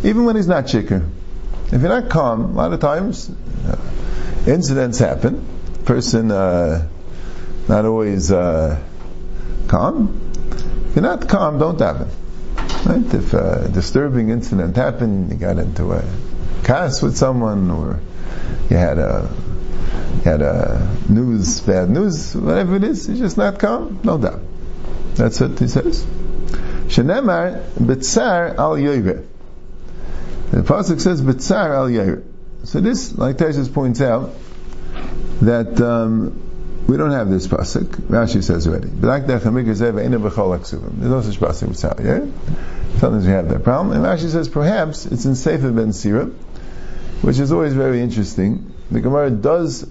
Even 0.05 0.25
when 0.25 0.37
he's 0.37 0.49
not 0.49 0.67
chicker. 0.67 1.07
If 1.67 1.81
you're 1.81 1.88
not 1.88 2.11
calm, 2.11 2.43
a 2.43 2.52
lot 2.52 2.73
of 2.75 2.81
times 2.81 3.31
uh, 3.67 3.76
incidents 4.47 4.99
happen. 4.99 5.47
Person 5.87 6.31
uh, 6.31 6.87
not 7.69 7.87
always 7.87 8.31
uh, 8.31 8.83
calm. 9.69 10.31
If 10.91 10.97
you're 10.97 11.02
not 11.02 11.26
calm, 11.26 11.59
don't 11.59 11.81
happen. 11.81 12.09
Right? 12.85 13.14
If 13.14 13.33
a 13.33 13.71
disturbing 13.73 14.29
incident 14.29 14.76
happened, 14.76 15.31
you 15.31 15.38
got 15.38 15.59
into 15.59 15.93
a 15.93 16.05
cast 16.64 17.02
with 17.02 17.17
someone, 17.17 17.71
or 17.71 18.00
you 18.69 18.76
had 18.76 18.99
a 18.99 19.31
had 20.25 20.42
a 20.42 20.97
news, 21.09 21.61
bad 21.61 21.90
news, 21.90 22.35
whatever 22.37 22.76
it 22.76 22.85
is, 22.85 23.09
you're 23.09 23.19
just 23.19 23.37
not 23.37 23.59
calm, 23.59 24.00
no 24.04 24.19
doubt. 24.19 24.40
That's 25.14 25.40
what 25.40 25.59
he 25.59 25.66
says. 25.69 26.04
Shenemar 26.87 27.62
b'tzar 27.75 28.57
al 28.57 28.76
yoyre. 28.76 29.26
The 30.50 30.62
pasuk 30.62 31.00
says 31.00 31.21
b'tzar 31.23 31.75
al 31.75 31.88
yoyre. 31.88 32.23
So 32.64 32.81
this, 32.81 33.16
like 33.16 33.37
Tesis 33.37 33.73
points 33.73 34.00
out, 34.00 34.31
that 35.40 35.81
um, 35.81 36.85
we 36.87 36.97
don't 36.97 37.11
have 37.11 37.28
this 37.28 37.49
pasuk. 37.49 37.87
Rashi 37.87 38.42
says 38.42 38.66
already. 38.66 38.88
There's 38.88 39.02
no 39.02 39.28
such 41.23 41.40
pasuk 41.40 41.69
b'tzar 41.69 41.99
al. 42.00 42.33
Sometimes 42.99 43.26
we 43.26 43.33
have 43.33 43.49
that 43.49 43.64
problem. 43.64 43.97
And 43.97 44.04
Rashi 44.04 44.28
says 44.31 44.49
perhaps 44.49 45.07
it's 45.07 45.25
in 45.25 45.35
Sefer 45.35 45.73
Ben 45.73 45.92
Sira, 45.92 46.26
which 47.23 47.38
is 47.38 47.50
always 47.52 47.75
very 47.75 48.00
interesting. 48.00 48.73
The 48.90 49.00
Gemara 49.00 49.31
does 49.31 49.88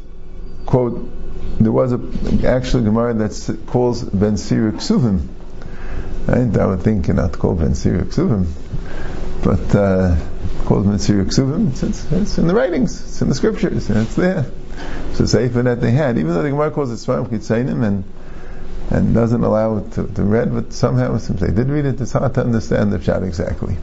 quote, 0.72 1.12
there 1.60 1.72
was 1.72 1.92
a 1.92 2.00
actual 2.48 2.82
Gemara 2.82 3.14
that 3.16 3.60
calls 3.68 4.04
Ben 4.04 4.38
Sira 4.38 4.72
Ksuvim. 4.72 5.28
Right? 6.28 6.58
I 6.58 6.66
would 6.66 6.82
think 6.82 7.08
you're 7.08 7.16
not 7.18 7.38
called 7.38 7.60
Ben 7.60 7.76
Sira 7.76 8.06
Ksuvim, 8.06 8.48
but 9.44 9.76
uh, 9.76 10.16
called 10.64 10.86
Ben 10.86 10.98
Sira 10.98 11.26
Ksuvim. 11.26 11.72
It's, 11.72 12.10
it's, 12.10 12.38
in 12.38 12.48
the 12.48 12.56
writings, 12.56 13.02
it's 13.02 13.22
in 13.22 13.28
the 13.28 13.36
scriptures, 13.36 13.90
and 13.90 14.00
it's 14.00 14.16
there. 14.16 14.46
It's 15.10 15.20
a 15.20 15.28
sefer 15.28 15.62
that 15.64 15.82
they 15.82 15.92
had, 15.92 16.18
even 16.18 16.34
though 16.34 16.42
the 16.42 16.52
Gemara 16.52 16.72
calls 16.72 16.90
it 16.90 17.06
Svarim 17.06 17.28
Chitzainim 17.28 17.84
and 17.84 18.06
and 18.92 19.14
doesn't 19.14 19.44
allow 19.44 19.78
it 19.78 19.92
to, 19.94 20.08
to 20.08 20.24
read, 20.24 20.54
but 20.54 20.74
somehow 20.74 21.18
since 21.18 21.40
they 21.40 21.52
did 21.52 21.70
read 21.70 21.86
it, 21.86 22.00
it's 22.02 22.12
hard 22.12 22.34
to 22.34 22.42
understand 22.42 22.92
the 22.92 22.98
pshat 22.98 23.26
exactly. 23.26 23.78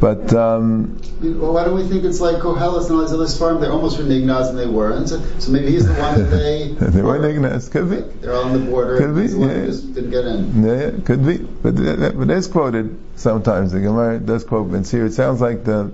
But 0.00 0.32
um, 0.32 0.98
well, 1.20 1.52
why 1.52 1.64
don't 1.64 1.74
we 1.74 1.86
think 1.86 2.04
it's 2.04 2.20
like 2.20 2.36
Kohelis 2.36 2.86
and 2.88 2.92
all 2.96 3.02
these 3.02 3.12
other 3.12 3.28
farm? 3.28 3.60
They're 3.60 3.70
almost 3.70 3.98
from 3.98 4.10
Ignaz 4.10 4.48
and 4.48 4.58
they 4.58 4.66
weren't. 4.66 5.10
so, 5.10 5.20
so 5.38 5.52
maybe 5.52 5.72
he's 5.72 5.86
the 5.86 5.92
one 5.92 6.18
that 6.18 6.24
they 6.30 6.68
they 6.72 7.02
were 7.02 7.22
Ignaz. 7.28 7.68
Could 7.68 7.90
be. 7.90 7.96
They're 8.20 8.32
all 8.32 8.44
on 8.44 8.52
the 8.52 8.70
border. 8.70 8.96
Could 8.96 9.14
be. 9.14 9.22
He's 9.22 9.34
the 9.34 9.40
one 9.40 9.50
Yeah. 9.50 9.66
just 9.66 9.94
didn't 9.94 10.10
get 10.10 10.24
in. 10.24 10.64
Yeah, 10.64 10.80
yeah, 10.96 11.04
could 11.04 11.26
be. 11.26 11.36
But 11.38 11.78
uh, 11.78 12.12
but 12.12 12.30
it's 12.30 12.46
quoted 12.46 12.98
sometimes. 13.16 13.72
The 13.72 13.80
Gemara 13.80 14.18
does 14.18 14.44
quote 14.44 14.72
Ben. 14.72 14.80
It 14.80 15.12
sounds 15.12 15.40
like 15.42 15.64
the 15.64 15.92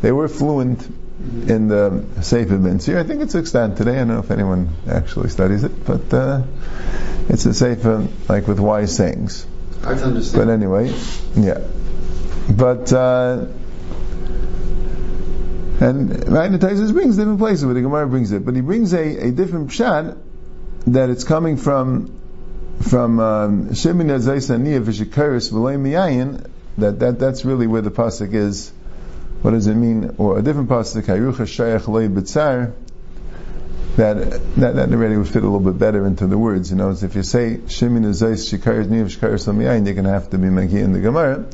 they 0.00 0.12
were 0.12 0.28
fluent 0.28 0.80
in 1.46 1.68
the 1.68 2.04
Sefer 2.22 2.56
Ben. 2.56 2.76
I 2.96 3.04
think 3.04 3.20
it's 3.20 3.34
extant 3.34 3.76
today. 3.76 3.96
I 3.96 3.98
don't 3.98 4.08
know 4.08 4.18
if 4.20 4.30
anyone 4.30 4.70
actually 4.88 5.28
studies 5.28 5.62
it, 5.62 5.84
but 5.84 6.12
uh, 6.14 6.42
it's 7.28 7.44
a 7.44 7.52
Sefer 7.52 8.08
like 8.30 8.48
with 8.48 8.60
wise 8.60 8.96
sayings. 8.96 9.46
Hard 9.82 9.98
to 9.98 10.04
understand. 10.04 10.46
But 10.46 10.52
anyway, 10.52 10.92
yeah. 11.36 11.60
But 12.56 12.92
uh, 12.92 13.46
and 15.80 16.28
right, 16.28 16.50
Taisus 16.50 16.92
brings 16.92 17.16
different 17.16 17.38
places 17.38 17.64
where 17.64 17.74
the 17.74 17.80
Gemara 17.80 18.06
brings 18.06 18.30
it, 18.32 18.44
but 18.44 18.54
he 18.54 18.60
brings 18.60 18.92
a, 18.92 19.28
a 19.28 19.30
different 19.30 19.70
pshat 19.70 20.18
that 20.88 21.10
it's 21.10 21.24
coming 21.24 21.56
from 21.56 22.18
from 22.80 23.20
um, 23.20 23.68
Shemin 23.70 24.06
Azaysaniya 24.06 24.84
Vishikaris 24.84 25.50
Miyayin. 25.50 26.46
That 26.78 26.98
that 27.00 27.18
that's 27.18 27.44
really 27.44 27.66
where 27.66 27.82
the 27.82 27.90
pasuk 27.90 28.34
is. 28.34 28.70
What 29.40 29.52
does 29.52 29.66
it 29.66 29.74
mean? 29.74 30.14
Or 30.18 30.38
a 30.38 30.42
different 30.42 30.68
pasuk, 30.68 31.04
Hayrucha 31.04 31.46
Shayach 31.46 31.88
Lei 31.88 32.08
B'tzar. 32.08 32.72
That, 33.96 34.30
that 34.56 34.76
that 34.76 34.92
already 34.92 35.16
would 35.16 35.28
fit 35.28 35.42
a 35.42 35.46
little 35.48 35.60
bit 35.60 35.78
better 35.78 36.06
into 36.06 36.26
the 36.26 36.38
words. 36.38 36.70
You 36.70 36.76
know, 36.76 36.90
if 36.90 37.14
you 37.14 37.22
say 37.22 37.56
Shemin 37.56 38.04
Azays 38.04 38.50
Shikaris 38.50 38.86
Niyav 38.86 39.16
Shikaris 39.16 39.52
Miyayin, 39.52 39.84
you're 39.84 39.94
going 39.94 40.04
to 40.04 40.10
have 40.10 40.30
to 40.30 40.38
be 40.38 40.48
Magi 40.48 40.78
in 40.78 40.92
the 40.92 41.00
Gemara. 41.00 41.46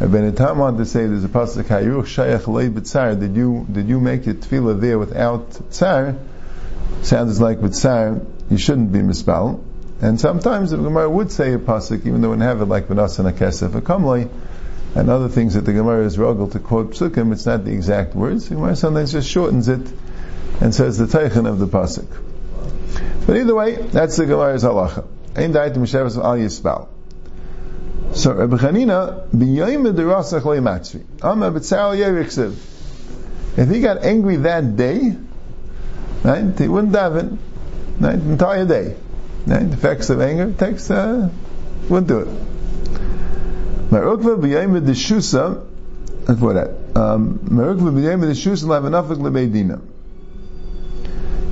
Ben 0.00 0.34
Tam 0.34 0.58
wanted 0.58 0.78
to 0.78 0.86
say 0.86 1.06
there's 1.06 1.24
a 1.24 1.28
pasuk 1.28 1.64
Hayruch 1.64 2.02
Shayach 2.02 2.48
Lei 2.48 2.68
B'tzar. 2.68 3.18
Did 3.18 3.36
you 3.36 3.64
did 3.70 3.88
you 3.88 4.00
make 4.00 4.26
your 4.26 4.34
tefillah 4.34 4.80
there 4.80 4.98
without 4.98 5.50
tzar? 5.70 6.16
Sounds 7.02 7.40
like 7.40 7.60
with 7.60 7.82
you 8.50 8.58
shouldn't 8.58 8.92
be 8.92 9.02
misspelled. 9.02 9.64
And 10.00 10.20
sometimes 10.20 10.72
the 10.72 10.78
Gemara 10.78 11.08
would 11.08 11.30
say 11.30 11.54
a 11.54 11.58
pasuk, 11.58 12.06
even 12.06 12.20
though 12.20 12.30
wouldn't 12.30 12.46
have 12.46 12.60
it 12.60 12.64
like 12.64 12.88
Vanasana 12.88 13.32
Kesef 13.32 13.74
a 13.76 13.80
Kamloi, 13.80 14.28
and 14.96 15.08
other 15.08 15.28
things 15.28 15.54
that 15.54 15.62
the 15.62 15.72
Gemara 15.72 16.04
is 16.04 16.18
ruggled 16.18 16.52
to 16.52 16.58
quote 16.58 16.90
psukim. 16.90 17.32
It's 17.32 17.46
not 17.46 17.64
the 17.64 17.72
exact 17.72 18.16
words. 18.16 18.48
The 18.48 18.56
Gemara 18.56 18.74
sometimes 18.74 19.12
just 19.12 19.28
shortens 19.28 19.68
it 19.68 19.86
and 20.60 20.74
says 20.74 20.98
the 20.98 21.06
teichen 21.06 21.48
of 21.48 21.60
the 21.60 21.68
pasuk. 21.68 22.08
But 23.26 23.36
either 23.36 23.54
way, 23.54 23.76
that's 23.76 24.16
the 24.16 24.26
Gemara's 24.26 24.64
halacha. 24.64 25.06
Ein 25.36 25.52
dait 25.52 25.74
mishavas 25.74 26.16
al 26.16 26.36
yisbal. 26.36 26.88
So 28.14 28.32
Rabbi 28.32 28.56
Chanina. 28.56 29.26
If 33.56 33.68
he 33.70 33.80
got 33.80 34.04
angry 34.04 34.36
that 34.36 34.76
day, 34.76 35.16
right, 36.22 36.58
he 36.58 36.68
wouldn't 36.68 36.92
daven, 36.92 37.38
right, 38.00 38.16
the 38.16 38.30
entire 38.30 38.66
day. 38.66 38.96
Right, 39.46 39.68
the 39.68 39.72
effects 39.72 40.10
of 40.10 40.20
anger 40.20 40.52
takes, 40.52 40.90
uh, 40.90 41.28
wouldn't 41.88 42.08
do 42.08 42.20
it. 42.20 42.28
Merukva 43.90 44.40
b'yoyim 44.40 44.80
deshusa, 44.80 45.66
that's 46.24 46.40
what 46.40 46.54
that. 46.54 46.70
Um, 46.96 47.38
Merukva 47.40 47.92
b'yoyim 47.92 48.22
deshusa 48.22 48.64
lavanafik 48.64 49.18
lebeidina. 49.18 49.80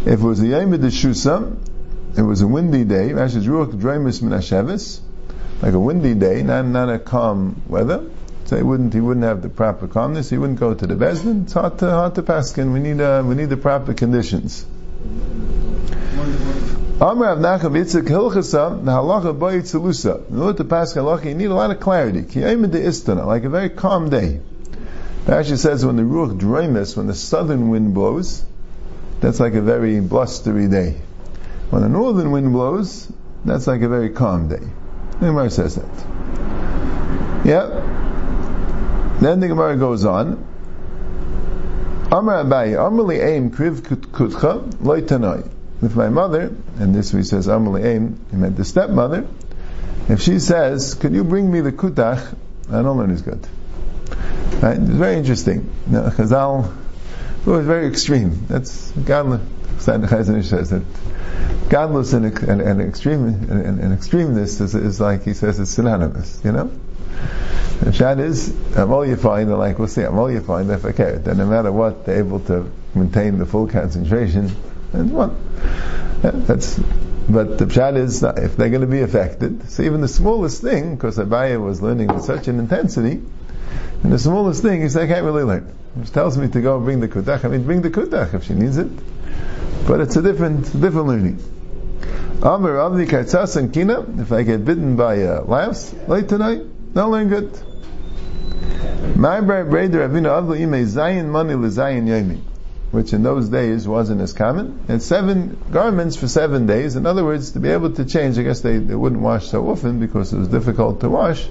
If 0.04 0.18
it 0.18 0.18
was 0.18 0.40
a 0.40 0.46
yom 0.46 0.72
deshusa, 0.72 1.56
it 2.18 2.22
was 2.22 2.40
a 2.40 2.46
windy 2.46 2.84
day. 2.84 3.10
Rashi's 3.10 3.46
ruach 3.46 3.72
min 3.74 4.32
like 5.62 5.74
a 5.74 5.78
windy 5.78 6.14
day, 6.14 6.42
not 6.42 6.66
not 6.66 6.90
a 6.90 6.98
calm 6.98 7.62
weather. 7.68 8.04
So 8.46 8.56
he 8.56 8.62
wouldn't 8.62 8.92
he 8.92 9.00
wouldn't 9.00 9.24
have 9.24 9.40
the 9.40 9.48
proper 9.48 9.86
calmness. 9.86 10.28
He 10.28 10.36
wouldn't 10.36 10.58
go 10.58 10.74
to 10.74 10.86
the 10.86 10.94
bezdin. 10.94 11.44
It's 11.44 11.52
hard 11.52 11.78
to 11.78 11.90
hard 11.90 12.16
to 12.16 12.22
paskin. 12.22 12.72
We 12.72 12.80
need 12.80 13.00
uh, 13.00 13.22
we 13.24 13.36
need 13.36 13.48
the 13.48 13.56
proper 13.56 13.94
conditions. 13.94 14.66
Amr 17.00 17.24
Rav 17.24 17.38
Nachum 17.38 17.72
Yitzchak 17.72 18.06
Hilchasa 18.08 18.84
the 18.84 18.90
halacha 18.90 19.38
by 19.38 19.54
Yitzalusa. 19.54 20.30
In 20.30 20.40
order 20.40 20.58
to 20.58 20.64
pass 20.64 20.94
halacha, 20.94 21.26
you 21.26 21.34
need 21.34 21.46
a 21.46 21.54
lot 21.54 21.70
of 21.70 21.80
clarity. 21.80 22.22
Kiyayim 22.22 22.70
de 22.70 22.80
istana, 22.80 23.24
like 23.24 23.44
a 23.44 23.48
very 23.48 23.70
calm 23.70 24.10
day. 24.10 24.40
Rashi 25.26 25.56
says 25.56 25.86
when 25.86 25.94
the 25.94 26.02
ruach 26.02 26.38
dreimus, 26.38 26.96
when 26.96 27.06
the 27.06 27.14
southern 27.14 27.70
wind 27.70 27.94
blows, 27.94 28.44
that's 29.20 29.38
like 29.38 29.54
a 29.54 29.62
very 29.62 30.00
blustery 30.00 30.68
day. 30.68 30.96
When 31.70 31.82
the 31.82 31.88
northern 31.88 32.32
wind 32.32 32.52
blows, 32.52 33.10
that's 33.44 33.68
like 33.68 33.82
a 33.82 33.88
very 33.88 34.10
calm 34.10 34.48
day. 34.48 34.66
The 35.22 35.28
Gemara 35.28 35.50
says 35.50 35.76
that. 35.76 37.44
Yeah. 37.46 37.68
Then 39.20 39.38
the 39.38 39.46
Gemara 39.46 39.76
goes 39.76 40.04
on. 40.04 40.44
Amar 42.10 42.42
Abayi, 42.42 42.74
Amar 42.74 43.04
li 43.04 43.20
aim 43.20 43.52
kriv 43.52 43.82
kutcha 43.82 44.68
tanoi. 44.82 45.48
with 45.80 45.94
my 45.94 46.08
mother, 46.08 46.52
and 46.80 46.92
this 46.92 47.12
he 47.12 47.22
says 47.22 47.46
Amalei 47.46 47.84
Aim, 47.84 48.26
he 48.32 48.36
meant 48.36 48.56
the 48.56 48.64
stepmother, 48.64 49.28
if 50.08 50.20
she 50.20 50.40
says, 50.40 50.94
could 50.94 51.14
you 51.14 51.22
bring 51.22 51.52
me 51.52 51.60
the 51.60 51.70
kutach, 51.70 52.36
I 52.68 52.82
don't 52.82 52.98
learn 52.98 53.12
as 53.12 53.22
good. 53.22 53.46
Right? 54.60 54.76
It's 54.76 54.90
very 54.90 55.18
interesting. 55.18 55.72
Know, 55.86 56.10
Chazal 56.10 56.68
it 57.46 57.46
was 57.46 57.64
very 57.64 57.86
extreme. 57.86 58.46
That's 58.48 58.90
godless. 59.86 60.10
Chazon 60.10 60.38
Ish 60.38 60.48
says 60.48 60.70
that 60.70 60.82
godless 61.68 62.12
and, 62.12 62.26
and, 62.26 62.60
and 62.60 62.80
extreme 62.80 63.24
and, 63.24 63.80
and 63.80 63.98
extremeness 63.98 64.60
is, 64.60 64.74
is, 64.74 65.00
like 65.00 65.24
he 65.24 65.34
says 65.34 65.58
it's 65.58 65.70
synonymous. 65.70 66.40
You 66.44 66.52
know. 66.52 66.70
The 67.80 67.92
shot 67.92 68.20
is 68.20 68.54
all 68.76 69.06
you 69.06 69.16
find. 69.16 69.50
Like 69.50 69.78
we'll 69.78 69.88
see. 69.88 70.02
I'm 70.02 70.18
all 70.18 70.30
you 70.30 70.40
find. 70.40 70.70
If 70.70 70.84
okay, 70.84 71.18
then 71.22 71.38
no 71.38 71.46
matter 71.46 71.72
what, 71.72 72.06
they're 72.06 72.18
able 72.18 72.40
to 72.40 72.70
maintain 72.94 73.38
the 73.38 73.46
full 73.46 73.66
concentration. 73.66 74.50
And 74.92 75.12
what? 75.12 75.32
That's. 76.22 76.78
But 77.28 77.58
the 77.58 77.66
pshat 77.66 77.96
is 77.96 78.22
if 78.22 78.56
they're 78.56 78.68
going 78.68 78.80
to 78.82 78.86
be 78.86 79.00
affected. 79.00 79.70
So 79.70 79.84
even 79.84 80.00
the 80.00 80.08
smallest 80.08 80.60
thing, 80.60 80.96
because 80.96 81.18
Abaya 81.18 81.62
was 81.62 81.80
learning 81.80 82.08
with 82.08 82.24
such 82.24 82.48
an 82.48 82.58
intensity, 82.58 83.22
and 84.02 84.12
the 84.12 84.18
smallest 84.18 84.60
thing, 84.62 84.82
is 84.82 84.96
I 84.96 85.06
can't 85.06 85.24
really 85.24 85.44
learn. 85.44 85.72
Which 85.94 86.10
tells 86.10 86.36
me 86.36 86.48
to 86.48 86.60
go 86.60 86.76
and 86.76 86.84
bring 86.84 87.00
the 87.00 87.08
kutach. 87.08 87.44
I 87.44 87.48
mean, 87.48 87.64
bring 87.64 87.82
the 87.82 87.90
kutach 87.90 88.34
if 88.34 88.44
she 88.44 88.54
needs 88.54 88.76
it. 88.76 88.88
But 89.86 90.00
it's 90.00 90.16
a 90.16 90.22
different, 90.22 90.64
different 90.80 91.06
learning. 91.06 91.38
Amr 92.42 92.74
Avni 92.74 93.06
Kartzas 93.06 93.56
and 93.56 93.72
Kina, 93.72 94.04
if 94.20 94.32
I 94.32 94.42
get 94.42 94.64
bitten 94.64 94.96
by 94.96 95.22
uh, 95.22 95.44
louse 95.44 95.92
late 96.08 96.28
tonight, 96.28 96.62
don't 96.94 97.10
learn 97.10 97.28
good. 97.28 97.58
My 99.16 99.40
brother 99.40 100.08
Avinu 100.08 100.28
Avlu 100.28 100.60
Ime 100.60 100.84
Zayin 100.86 101.26
Money 101.26 101.54
Zayin 101.54 102.06
Yomi, 102.06 102.40
which 102.90 103.12
in 103.12 103.22
those 103.22 103.48
days 103.48 103.86
wasn't 103.86 104.20
as 104.20 104.32
common. 104.32 104.84
And 104.88 105.02
seven 105.02 105.58
garments 105.70 106.16
for 106.16 106.28
seven 106.28 106.66
days. 106.66 106.96
In 106.96 107.06
other 107.06 107.24
words, 107.24 107.52
to 107.52 107.60
be 107.60 107.68
able 107.68 107.92
to 107.92 108.04
change, 108.04 108.38
I 108.38 108.42
guess 108.42 108.60
they, 108.60 108.78
they 108.78 108.94
wouldn't 108.94 109.20
wash 109.20 109.48
so 109.48 109.68
often 109.68 110.00
because 110.00 110.32
it 110.32 110.38
was 110.38 110.48
difficult 110.48 111.00
to 111.00 111.08
wash. 111.08 111.48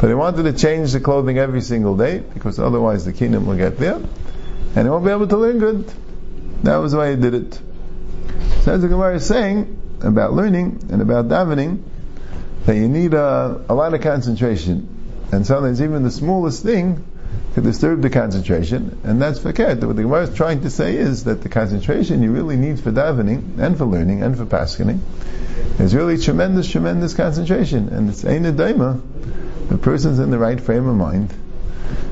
But 0.00 0.08
he 0.08 0.14
wanted 0.14 0.42
to 0.44 0.52
change 0.52 0.92
the 0.92 1.00
clothing 1.00 1.38
every 1.38 1.60
single 1.60 1.96
day 1.96 2.18
because 2.18 2.58
otherwise 2.58 3.04
the 3.04 3.12
kingdom 3.12 3.46
will 3.46 3.56
get 3.56 3.78
there 3.78 3.96
and 3.96 4.86
he 4.86 4.88
won't 4.88 5.04
be 5.04 5.10
able 5.10 5.28
to 5.28 5.36
learn 5.36 5.58
good. 5.58 5.92
That 6.62 6.76
was 6.76 6.94
why 6.94 7.10
he 7.10 7.16
did 7.16 7.34
it. 7.34 7.60
So 8.62 8.74
as 8.74 8.82
the 8.82 8.88
Gemara 8.88 9.16
is 9.16 9.26
saying 9.26 9.80
about 10.00 10.32
learning 10.32 10.88
and 10.90 11.00
about 11.02 11.28
davening, 11.28 11.82
that 12.64 12.76
you 12.76 12.88
need 12.88 13.14
a, 13.14 13.64
a 13.68 13.74
lot 13.74 13.94
of 13.94 14.00
concentration. 14.00 14.88
And 15.32 15.46
sometimes 15.46 15.80
even 15.80 16.02
the 16.02 16.10
smallest 16.10 16.62
thing 16.62 17.04
could 17.54 17.64
disturb 17.64 18.02
the 18.02 18.10
concentration, 18.10 18.98
and 19.04 19.20
that's 19.20 19.38
fakir. 19.38 19.76
What 19.76 19.96
the 19.96 20.02
Gemara 20.02 20.24
is 20.24 20.34
trying 20.34 20.62
to 20.62 20.70
say 20.70 20.96
is 20.96 21.24
that 21.24 21.42
the 21.42 21.48
concentration 21.48 22.22
you 22.22 22.32
really 22.32 22.56
need 22.56 22.80
for 22.80 22.92
davening 22.92 23.58
and 23.58 23.78
for 23.78 23.86
learning 23.86 24.22
and 24.22 24.36
for 24.36 24.44
paskening 24.44 25.00
is 25.78 25.94
really 25.94 26.18
tremendous, 26.18 26.70
tremendous 26.70 27.14
concentration. 27.14 27.88
And 27.88 28.10
it's 28.10 28.24
Ein 28.24 28.44
Daima 28.56 29.00
the 29.68 29.78
person's 29.78 30.18
in 30.18 30.30
the 30.30 30.38
right 30.38 30.60
frame 30.60 30.86
of 30.86 30.96
mind. 30.96 31.32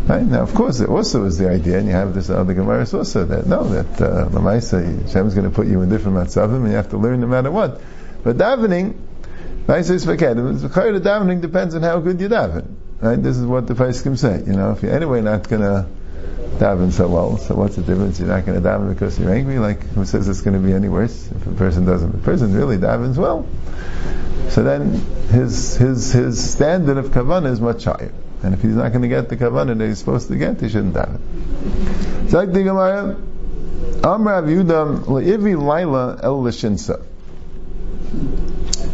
Right? 0.07 0.23
Now, 0.23 0.43
of 0.43 0.55
course, 0.55 0.81
it 0.81 0.89
also 0.91 1.25
is 1.25 1.39
the 1.39 1.49
idea, 1.49 1.79
and 1.79 1.87
you 1.87 1.95
have 1.95 2.15
this 2.15 2.29
other 2.29 2.53
Gemara 2.53 2.87
also 2.93 3.25
that 3.25 3.47
no, 3.47 3.65
that 3.65 4.01
uh, 4.03 4.29
Lamaisa, 4.29 5.05
is 5.07 5.35
going 5.35 5.49
to 5.49 5.51
put 5.51 5.67
you 5.67 5.81
in 5.81 5.89
different 5.89 6.19
matzavim, 6.19 6.57
and 6.57 6.69
you 6.69 6.77
have 6.77 6.91
to 6.91 6.99
learn 6.99 7.21
no 7.21 7.27
matter 7.27 7.51
what. 7.51 7.81
But 8.23 8.37
davening, 8.37 8.99
Maisa 9.67 9.93
is 9.93 10.05
forgetting. 10.05 10.59
The 10.59 10.69
davening 10.69 11.41
depends 11.41 11.75
on 11.75 11.83
how 11.83 12.01
good 12.01 12.21
you 12.21 12.29
daven. 12.29 12.75
Right? 13.01 13.23
This 13.23 13.39
is 13.39 13.47
what 13.47 13.67
the 13.67 13.75
Paiskim 13.75 14.19
say. 14.19 14.43
You 14.47 14.53
know, 14.53 14.73
if 14.73 14.83
you're 14.83 14.95
anyway 14.95 15.23
not 15.23 15.49
going 15.49 15.63
to 15.63 15.87
daven 16.59 16.93
so 16.93 17.09
well, 17.09 17.39
so 17.39 17.55
what's 17.55 17.77
the 17.77 17.83
difference? 17.83 18.19
You're 18.19 18.29
not 18.29 18.45
going 18.45 18.63
to 18.63 18.69
daven 18.69 18.93
because 18.93 19.19
you're 19.19 19.33
angry. 19.33 19.59
Like 19.59 19.83
who 19.89 20.05
says 20.05 20.29
it's 20.29 20.43
going 20.43 20.61
to 20.61 20.67
be 20.67 20.75
any 20.75 20.91
worse 20.91 21.31
if 21.31 21.47
a 21.47 21.53
person 21.53 21.87
doesn't? 21.87 22.13
The 22.13 22.19
person 22.19 22.53
really 22.53 22.77
davens 22.77 23.17
well. 23.17 23.47
So 24.51 24.63
then 24.63 24.93
his 25.31 25.77
his 25.77 26.13
his 26.13 26.53
standard 26.53 26.99
of 26.99 27.07
kavanah 27.07 27.51
is 27.51 27.61
much 27.61 27.85
higher. 27.85 28.13
And 28.45 28.53
if 28.53 28.61
he's 28.61 28.75
not 28.75 28.91
going 28.91 29.03
to 29.03 29.09
get 29.09 29.31
the 29.31 29.39
kavanah 29.39 29.79
that 29.79 29.89
he's 29.89 29.99
supposed 29.99 30.29
to 30.29 30.37
get, 30.37 30.61
he 30.61 30.69
shouldn't 30.69 30.95
have 30.97 31.15
it. 31.15 32.33
Like 32.33 32.53
the 32.53 32.63
Gemara, 32.63 33.17
Amrav 34.03 34.47
Yudam 34.47 35.05
le'ivi 35.07 35.57
laila 35.57 36.21
el 36.23 36.43
l'shinsa. 36.43 37.03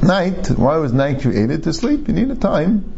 Night, 0.05 0.51
why 0.51 0.77
was 0.77 0.93
night 0.93 1.21
created? 1.23 1.65
To 1.65 1.73
sleep. 1.73 2.07
You 2.07 2.15
need 2.15 2.31
a 2.31 2.37
time 2.37 2.93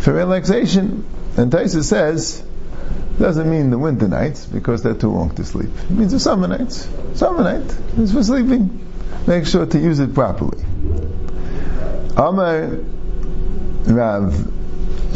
for 0.00 0.12
relaxation. 0.12 1.04
And 1.36 1.50
Taisa 1.50 1.82
says, 1.82 2.44
doesn't 3.18 3.50
mean 3.50 3.70
the 3.70 3.78
winter 3.78 4.06
nights, 4.06 4.46
because 4.46 4.82
they're 4.82 4.94
too 4.94 5.10
long 5.10 5.34
to 5.34 5.44
sleep. 5.44 5.70
It 5.90 5.90
means 5.90 6.12
the 6.12 6.20
summer 6.20 6.46
nights. 6.46 6.88
Summer 7.14 7.42
night 7.42 7.76
is 7.98 8.12
for 8.12 8.22
sleeping. 8.22 8.86
Make 9.26 9.46
sure 9.46 9.66
to 9.66 9.78
use 9.78 9.98
it 9.98 10.14
properly. 10.14 10.62
Amar 12.16 12.78
Rav 13.86 14.55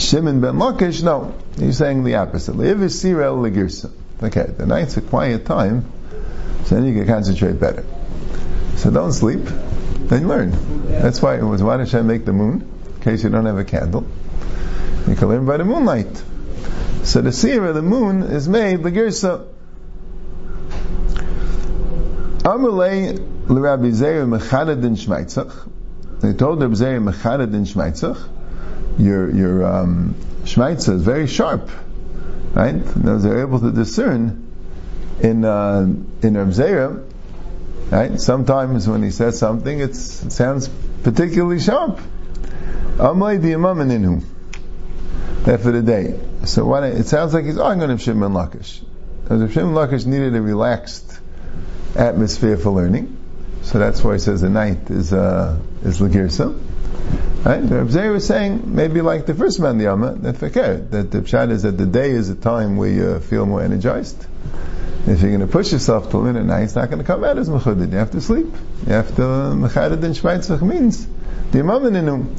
Shimon 0.00 0.40
ben 0.40 0.54
Lakish, 0.54 1.02
no, 1.02 1.34
he's 1.58 1.76
saying 1.76 2.04
the 2.04 2.14
opposite. 2.16 2.58
Okay, 2.58 4.46
the 4.56 4.66
night's 4.66 4.96
a 4.96 5.02
quiet 5.02 5.44
time, 5.44 5.84
so 6.64 6.74
then 6.74 6.86
you 6.86 6.94
can 6.94 7.06
concentrate 7.06 7.60
better. 7.60 7.84
So 8.76 8.90
don't 8.90 9.12
sleep, 9.12 9.44
then 9.44 10.26
learn. 10.26 10.52
That's 10.88 11.20
why 11.20 11.36
it 11.36 11.42
was 11.42 11.62
why 11.62 11.76
did 11.76 11.94
I 11.94 12.02
make 12.02 12.24
the 12.24 12.32
moon? 12.32 12.66
In 12.96 13.00
case 13.02 13.22
you 13.22 13.30
don't 13.30 13.44
have 13.46 13.58
a 13.58 13.64
candle. 13.64 14.06
You 15.06 15.16
can 15.16 15.28
learn 15.28 15.44
by 15.46 15.58
the 15.58 15.64
moonlight. 15.64 16.22
So 17.02 17.20
the 17.20 17.32
seer 17.32 17.64
of 17.66 17.74
the 17.74 17.82
moon 17.82 18.22
is 18.22 18.48
made 18.48 18.80
Lagirsa. 18.80 19.46
Amalei 22.42 23.18
l'Rabbi 23.48 23.92
Zeir 23.92 24.24
Mechadadin 24.24 24.96
Shmaitzach. 24.96 25.68
They 26.20 26.32
told 26.32 26.60
Reb 26.62 26.74
Zeir 26.74 27.00
Mecharad 27.00 27.52
in 27.54 27.64
your 29.00 29.34
your 29.34 29.66
um, 29.66 30.14
is 30.44 31.02
very 31.02 31.26
sharp, 31.26 31.70
right? 32.54 32.80
Those 32.96 33.24
are 33.24 33.40
able 33.40 33.60
to 33.60 33.72
discern 33.72 34.46
in 35.20 35.44
uh, 35.44 35.86
in 36.22 36.52
Zeir, 36.52 37.02
right? 37.90 38.20
Sometimes 38.20 38.88
when 38.88 39.02
he 39.02 39.10
says 39.10 39.38
something, 39.38 39.80
it 39.80 39.94
sounds 39.94 40.68
particularly 41.02 41.60
sharp. 41.60 42.00
Amlay 42.96 43.40
the 43.40 43.54
Imam 43.54 44.24
That 45.44 45.60
for 45.60 45.72
the 45.72 45.82
day. 45.82 46.20
So 46.44 46.74
it 46.74 47.06
sounds 47.06 47.32
like 47.34 47.44
he's 47.44 47.58
arguing 47.58 47.90
Reb 47.90 48.00
Shimon 48.00 48.32
Lakish. 48.32 48.82
Reb 49.28 49.50
Shimon 49.52 49.74
Lakish 49.74 50.06
needed 50.06 50.34
a 50.34 50.42
relaxed 50.42 51.18
atmosphere 51.96 52.56
for 52.56 52.70
learning. 52.70 53.16
So 53.62 53.78
that's 53.78 54.02
why 54.02 54.14
he 54.14 54.18
says 54.18 54.40
the 54.40 54.50
night 54.50 54.90
is 54.90 55.12
uh, 55.12 55.58
is 55.82 56.00
Lagirsa. 56.00 56.69
Right? 57.42 57.60
The 57.66 58.10
was 58.12 58.26
saying 58.26 58.74
maybe 58.74 59.00
like 59.00 59.24
the 59.24 59.34
first 59.34 59.60
man 59.60 59.78
the 59.78 59.84
Yama 59.84 60.12
that 60.16 60.38
that 60.38 61.10
the 61.10 61.20
pshat 61.22 61.50
is 61.50 61.62
that 61.62 61.78
the 61.78 61.86
day 61.86 62.10
is 62.10 62.28
a 62.28 62.34
time 62.34 62.76
where 62.76 62.90
you 62.90 63.18
feel 63.20 63.46
more 63.46 63.62
energized. 63.62 64.26
If 65.06 65.22
you're 65.22 65.30
going 65.30 65.40
to 65.40 65.46
push 65.46 65.72
yourself 65.72 66.10
to 66.10 66.18
learn 66.18 66.36
at 66.36 66.44
night, 66.44 66.64
it's 66.64 66.74
not 66.74 66.90
going 66.90 66.98
to 66.98 67.04
come 67.04 67.24
out 67.24 67.38
as 67.38 67.48
mechudid. 67.48 67.92
You 67.92 67.98
have 67.98 68.10
to 68.10 68.20
sleep. 68.20 68.48
You 68.86 68.92
have 68.92 69.16
to 69.16 69.22
mechadid 69.22 70.02
and 70.04 70.14
shmaitzach 70.14 70.60
means 70.60 71.06
the 71.52 71.60
imam 71.60 72.36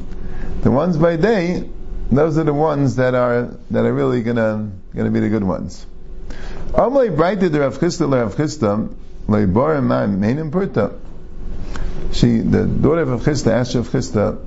The 0.62 0.70
ones 0.70 0.98
by 0.98 1.16
day, 1.16 1.68
those 2.12 2.38
are 2.38 2.44
the 2.44 2.54
ones 2.54 2.98
that 2.98 3.16
are 3.16 3.58
that 3.72 3.86
are 3.86 3.94
really 3.94 4.22
going 4.22 4.36
to 4.36 4.70
going 4.94 5.06
to 5.06 5.12
be 5.12 5.20
the 5.20 5.30
good 5.30 5.44
ones. 5.44 5.84
Amalei 6.74 7.16
brighted 7.16 7.56
Rav 7.56 7.80
Chisda 7.80 8.08
Rav 8.08 8.36
Chisda 8.36 8.94
leiborim 9.28 9.86
man 9.86 10.20
meinim 10.20 10.52
purta 10.52 10.94
she, 12.12 12.40
the 12.40 12.66
daughter 12.66 13.04
of 13.04 13.22
Chisda 13.22 13.52
asked 13.52 13.76
Rav 13.76 13.88
Chisda, 13.88 14.38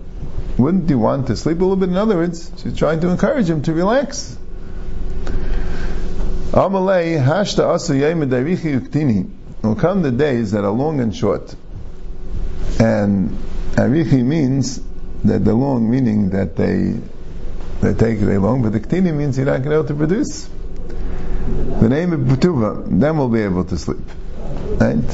wouldn't 0.56 0.88
you 0.88 0.98
want 0.98 1.26
to 1.28 1.36
sleep 1.36 1.58
a 1.58 1.60
little 1.60 1.76
bit? 1.76 1.88
In 1.88 1.96
other 1.96 2.16
words, 2.16 2.50
she's 2.62 2.76
trying 2.76 3.00
to 3.00 3.08
encourage 3.08 3.50
him 3.50 3.62
to 3.62 3.72
relax. 3.72 4.36
Amalei 6.52 7.22
hashta 7.22 7.64
asu 7.64 7.98
uktini. 8.80 9.30
Will 9.62 9.74
come 9.74 10.02
the 10.02 10.12
days 10.12 10.52
that 10.52 10.62
are 10.64 10.70
long 10.70 11.00
and 11.00 11.14
short. 11.14 11.54
And 12.78 13.30
arichi 13.72 14.24
means 14.24 14.80
that 15.24 15.44
the 15.44 15.54
long 15.54 15.90
meaning 15.90 16.30
that 16.30 16.54
they 16.54 17.00
they 17.80 17.94
take 17.94 18.20
they 18.20 18.38
long, 18.38 18.62
but 18.62 18.72
the 18.72 18.80
ktini 18.80 19.12
means 19.12 19.36
you're 19.36 19.46
not 19.46 19.62
going 19.62 19.64
to 19.64 19.70
be 19.70 19.74
able 19.74 19.88
to 19.88 19.94
produce. 19.94 20.48
The 21.80 21.88
name 21.88 22.12
of 22.12 22.20
Butuva, 22.20 23.00
then 23.00 23.18
we'll 23.18 23.28
be 23.28 23.42
able 23.42 23.64
to 23.64 23.76
sleep. 23.76 23.98
Right? 24.78 25.04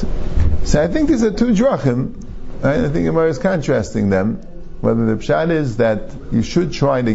So 0.63 0.81
I 0.81 0.87
think 0.87 1.09
these 1.09 1.23
are 1.23 1.31
two 1.31 1.47
drachim 1.47 2.21
Right? 2.61 2.79
I 2.79 2.89
think 2.89 3.05
Gemara 3.05 3.29
is 3.29 3.39
contrasting 3.39 4.11
them. 4.11 4.39
Whether 4.81 5.05
the 5.05 5.15
pshat 5.15 5.51
is 5.51 5.77
that 5.77 6.11
you 6.31 6.41
should 6.41 6.73
try 6.73 7.01
to 7.01 7.13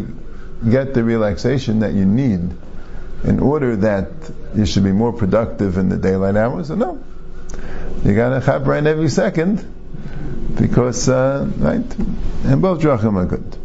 get 0.70 0.94
the 0.94 1.04
relaxation 1.04 1.80
that 1.80 1.92
you 1.92 2.04
need 2.04 2.56
in 3.24 3.40
order 3.40 3.76
that 3.76 4.08
you 4.54 4.64
should 4.66 4.84
be 4.84 4.92
more 4.92 5.12
productive 5.12 5.76
in 5.76 5.88
the 5.88 5.96
daylight 5.96 6.36
hours, 6.36 6.70
or 6.70 6.76
no. 6.76 7.02
You 8.04 8.14
got 8.14 8.38
to 8.38 8.44
chap 8.44 8.66
right 8.66 8.86
every 8.86 9.08
second 9.08 9.64
because, 10.56 11.08
uh, 11.08 11.48
right? 11.56 11.98
And 12.44 12.62
both 12.62 12.80
drachim 12.80 13.16
are 13.16 13.26
good. 13.26 13.58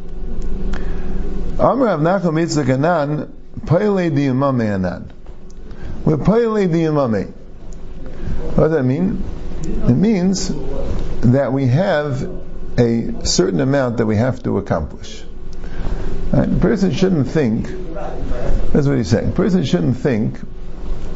Amr 1.60 1.86
Rav 1.86 2.00
Nachum 2.00 2.42
Yitzchak 2.42 2.74
Anan, 2.74 3.32
Paile 3.66 4.10
di 4.10 4.28
Anan. 4.30 5.14
We're 6.06 6.18
Paile 6.18 6.72
di. 6.72 6.88
What 6.88 8.64
does 8.64 8.72
that 8.72 8.84
mean? 8.84 9.24
It 9.64 9.94
means 9.94 10.52
that 11.22 11.54
we 11.54 11.68
have 11.68 12.51
a 12.78 13.26
certain 13.26 13.60
amount 13.60 13.98
that 13.98 14.06
we 14.06 14.16
have 14.16 14.42
to 14.44 14.58
accomplish. 14.58 15.24
Right? 16.32 16.50
A 16.50 16.56
person 16.60 16.92
shouldn't 16.92 17.28
think, 17.28 17.68
that's 18.72 18.88
what 18.88 18.98
he's 18.98 19.10
saying, 19.10 19.30
a 19.30 19.34
person 19.34 19.64
shouldn't 19.64 19.98
think 19.98 20.40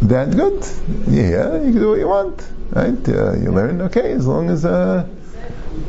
that 0.02 0.36
good, 0.36 0.66
yeah, 1.08 1.56
you 1.56 1.72
can 1.72 1.80
do 1.80 1.90
what 1.90 2.00
you 2.00 2.08
want, 2.08 2.46
right? 2.72 3.10
Uh, 3.10 3.34
you 3.34 3.52
learn, 3.52 3.82
okay, 3.82 4.12
as 4.12 4.28
long 4.28 4.50
as, 4.50 4.66
uh, 4.66 5.08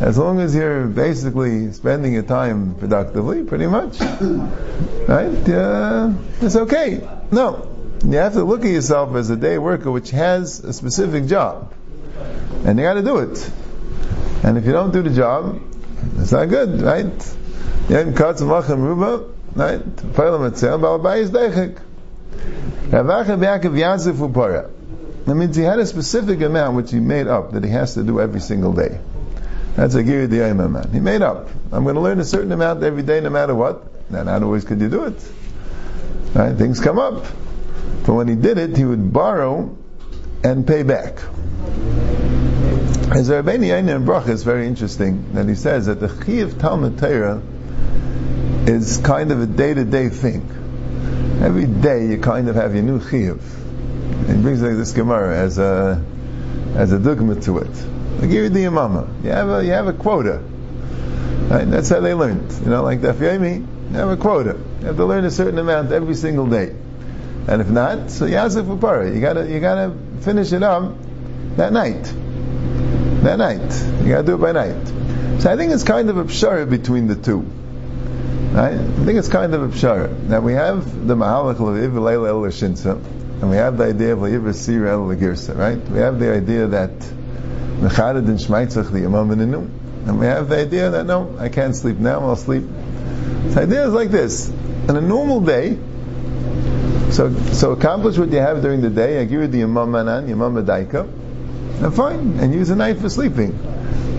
as 0.00 0.16
long 0.16 0.40
as 0.40 0.54
you're 0.54 0.86
basically 0.86 1.72
spending 1.72 2.12
your 2.12 2.22
time 2.22 2.76
productively, 2.76 3.42
pretty 3.42 3.66
much, 3.66 4.00
right? 4.00 5.48
Uh, 5.48 6.12
it's 6.40 6.56
okay. 6.56 7.08
No, 7.32 7.68
you 8.04 8.18
have 8.18 8.34
to 8.34 8.44
look 8.44 8.64
at 8.64 8.70
yourself 8.70 9.16
as 9.16 9.30
a 9.30 9.36
day 9.36 9.58
worker 9.58 9.90
which 9.90 10.10
has 10.10 10.60
a 10.60 10.72
specific 10.72 11.26
job, 11.26 11.74
and 12.64 12.78
you 12.78 12.84
got 12.84 12.94
to 12.94 13.02
do 13.02 13.18
it. 13.18 13.50
And 14.42 14.58
if 14.58 14.64
you 14.64 14.72
don't 14.72 14.92
do 14.92 15.02
the 15.02 15.10
job, 15.10 15.60
it's 16.18 16.32
not 16.32 16.48
good, 16.48 16.82
right? 16.82 17.12
Katz 17.88 18.42
machem 18.42 18.78
ruba, 18.78 19.32
right? 19.54 19.80
Etzel, 19.80 20.98
deichik. 21.00 21.78
Ravacha 22.90 23.36
Yaakov. 23.38 24.70
That 25.26 25.34
means 25.34 25.56
he 25.56 25.62
had 25.62 25.80
a 25.80 25.86
specific 25.86 26.40
amount 26.40 26.76
which 26.76 26.92
he 26.92 27.00
made 27.00 27.26
up 27.26 27.52
that 27.52 27.64
he 27.64 27.70
has 27.70 27.94
to 27.94 28.04
do 28.04 28.20
every 28.20 28.40
single 28.40 28.72
day. 28.72 29.00
That's 29.74 29.94
a 29.94 30.02
Giri 30.02 30.28
Diyayim 30.28 30.70
man. 30.70 30.90
He 30.92 31.00
made 31.00 31.20
up. 31.20 31.48
I'm 31.72 31.82
going 31.82 31.96
to 31.96 32.00
learn 32.00 32.20
a 32.20 32.24
certain 32.24 32.52
amount 32.52 32.82
every 32.82 33.02
day 33.02 33.20
no 33.20 33.30
matter 33.30 33.54
what. 33.54 34.10
Now, 34.10 34.22
not 34.22 34.42
always 34.42 34.64
could 34.64 34.80
you 34.80 34.88
do 34.88 35.04
it. 35.04 35.22
Right? 36.32 36.56
Things 36.56 36.80
come 36.80 36.98
up. 36.98 37.26
But 38.06 38.14
when 38.14 38.28
he 38.28 38.36
did 38.36 38.56
it, 38.56 38.76
he 38.76 38.84
would 38.84 39.12
borrow 39.12 39.76
and 40.44 40.66
pay 40.66 40.82
back. 40.82 41.18
As 43.16 43.30
Rabbeinu 43.30 43.68
Yaina 43.68 43.96
in 43.96 44.04
Brach 44.04 44.28
is 44.28 44.42
very 44.42 44.66
interesting 44.66 45.32
that 45.32 45.48
he 45.48 45.54
says 45.54 45.86
that 45.86 46.00
the 46.00 46.08
Chiv 46.26 46.58
Talmud 46.58 46.98
Torah 46.98 47.40
is 48.66 48.98
kind 48.98 49.32
of 49.32 49.40
a 49.40 49.46
day-to-day 49.46 50.10
thing. 50.10 50.42
Every 51.42 51.64
day 51.64 52.08
you 52.08 52.18
kind 52.18 52.46
of 52.50 52.56
have 52.56 52.74
your 52.74 52.82
new 52.82 53.00
Chiv. 53.00 53.40
He 54.26 54.34
brings 54.34 54.60
like 54.60 54.76
this 54.76 54.92
Gemara 54.92 55.34
as 55.34 55.56
a 55.56 56.04
as 56.74 56.92
a 56.92 56.98
dogma 56.98 57.40
to 57.40 57.56
it. 57.56 57.74
Like 58.20 58.28
you 58.28 58.50
the 58.50 58.64
imama. 58.64 59.08
You 59.24 59.30
have 59.30 59.48
a 59.48 59.64
you 59.64 59.70
have 59.70 59.86
a 59.86 59.94
quota. 59.94 60.42
Right? 61.48 61.64
That's 61.64 61.88
how 61.88 62.00
they 62.00 62.12
learned. 62.12 62.52
You 62.64 62.66
know, 62.66 62.82
like 62.82 63.00
the 63.00 63.14
Yomi, 63.14 63.66
you 63.92 63.96
have 63.96 64.10
a 64.10 64.18
quota. 64.18 64.60
You 64.80 64.88
have 64.88 64.96
to 64.96 65.06
learn 65.06 65.24
a 65.24 65.30
certain 65.30 65.58
amount 65.58 65.90
every 65.90 66.16
single 66.16 66.48
day. 66.48 66.76
And 67.48 67.62
if 67.62 67.68
not, 67.70 68.10
so 68.10 68.26
Yazif 68.26 68.66
Upara. 68.66 69.14
You 69.14 69.22
gotta 69.22 69.50
you 69.50 69.58
gotta 69.58 69.96
finish 70.20 70.52
it 70.52 70.62
up 70.62 70.92
that 71.56 71.72
night. 71.72 72.12
That 73.26 73.38
night. 73.38 74.04
You 74.04 74.12
gotta 74.12 74.22
do 74.22 74.34
it 74.36 74.38
by 74.38 74.52
night. 74.52 74.86
So 75.40 75.50
I 75.50 75.56
think 75.56 75.72
it's 75.72 75.82
kind 75.82 76.08
of 76.10 76.16
a 76.16 76.26
pshara 76.26 76.70
between 76.70 77.08
the 77.08 77.16
two. 77.16 77.40
Right? 78.52 78.74
I 78.74 79.04
think 79.04 79.18
it's 79.18 79.26
kind 79.26 79.52
of 79.52 79.62
a 79.64 79.68
pshara. 79.76 80.28
That 80.28 80.44
we 80.44 80.52
have 80.52 81.08
the 81.08 81.16
Mahalach 81.16 81.54
of 81.54 81.74
Ivilayla 81.74 82.28
El 82.28 82.42
Shinsa, 82.52 82.92
and 83.42 83.50
we 83.50 83.56
have 83.56 83.78
the 83.78 83.84
idea 83.86 84.12
of 84.12 84.24
Iva 84.24 84.54
Sira 84.54 84.92
El 84.92 85.08
Girsa, 85.16 85.58
right? 85.58 85.76
We 85.90 85.98
have 85.98 86.20
the 86.20 86.32
idea 86.32 86.68
that 86.68 86.96
Mechadad 87.80 88.28
and 88.28 88.38
Shmaitzach 88.38 88.92
the 88.92 89.04
Imam 89.04 89.32
and 89.32 90.20
we 90.20 90.26
have 90.26 90.48
the 90.48 90.60
idea 90.60 90.90
that 90.90 91.06
no, 91.06 91.34
I 91.36 91.48
can't 91.48 91.74
sleep 91.74 91.96
now, 91.96 92.20
I'll 92.20 92.36
sleep. 92.36 92.62
The 92.62 93.62
idea 93.62 93.88
is 93.88 93.92
like 93.92 94.12
this. 94.12 94.48
On 94.88 94.96
a 94.96 95.00
normal 95.00 95.40
day, 95.40 95.76
so, 97.10 97.34
so 97.50 97.72
accomplish 97.72 98.18
what 98.18 98.30
you 98.30 98.38
have 98.38 98.62
during 98.62 98.82
the 98.82 98.90
day. 98.90 99.20
I 99.20 99.24
give 99.24 99.40
you 99.40 99.48
the 99.48 99.62
Yamam 99.62 99.88
Manan, 99.88 100.28
And 101.82 101.94
fine, 101.94 102.38
and 102.40 102.54
use 102.54 102.68
the 102.68 102.76
night 102.76 102.98
for 102.98 103.08
sleeping. 103.08 103.58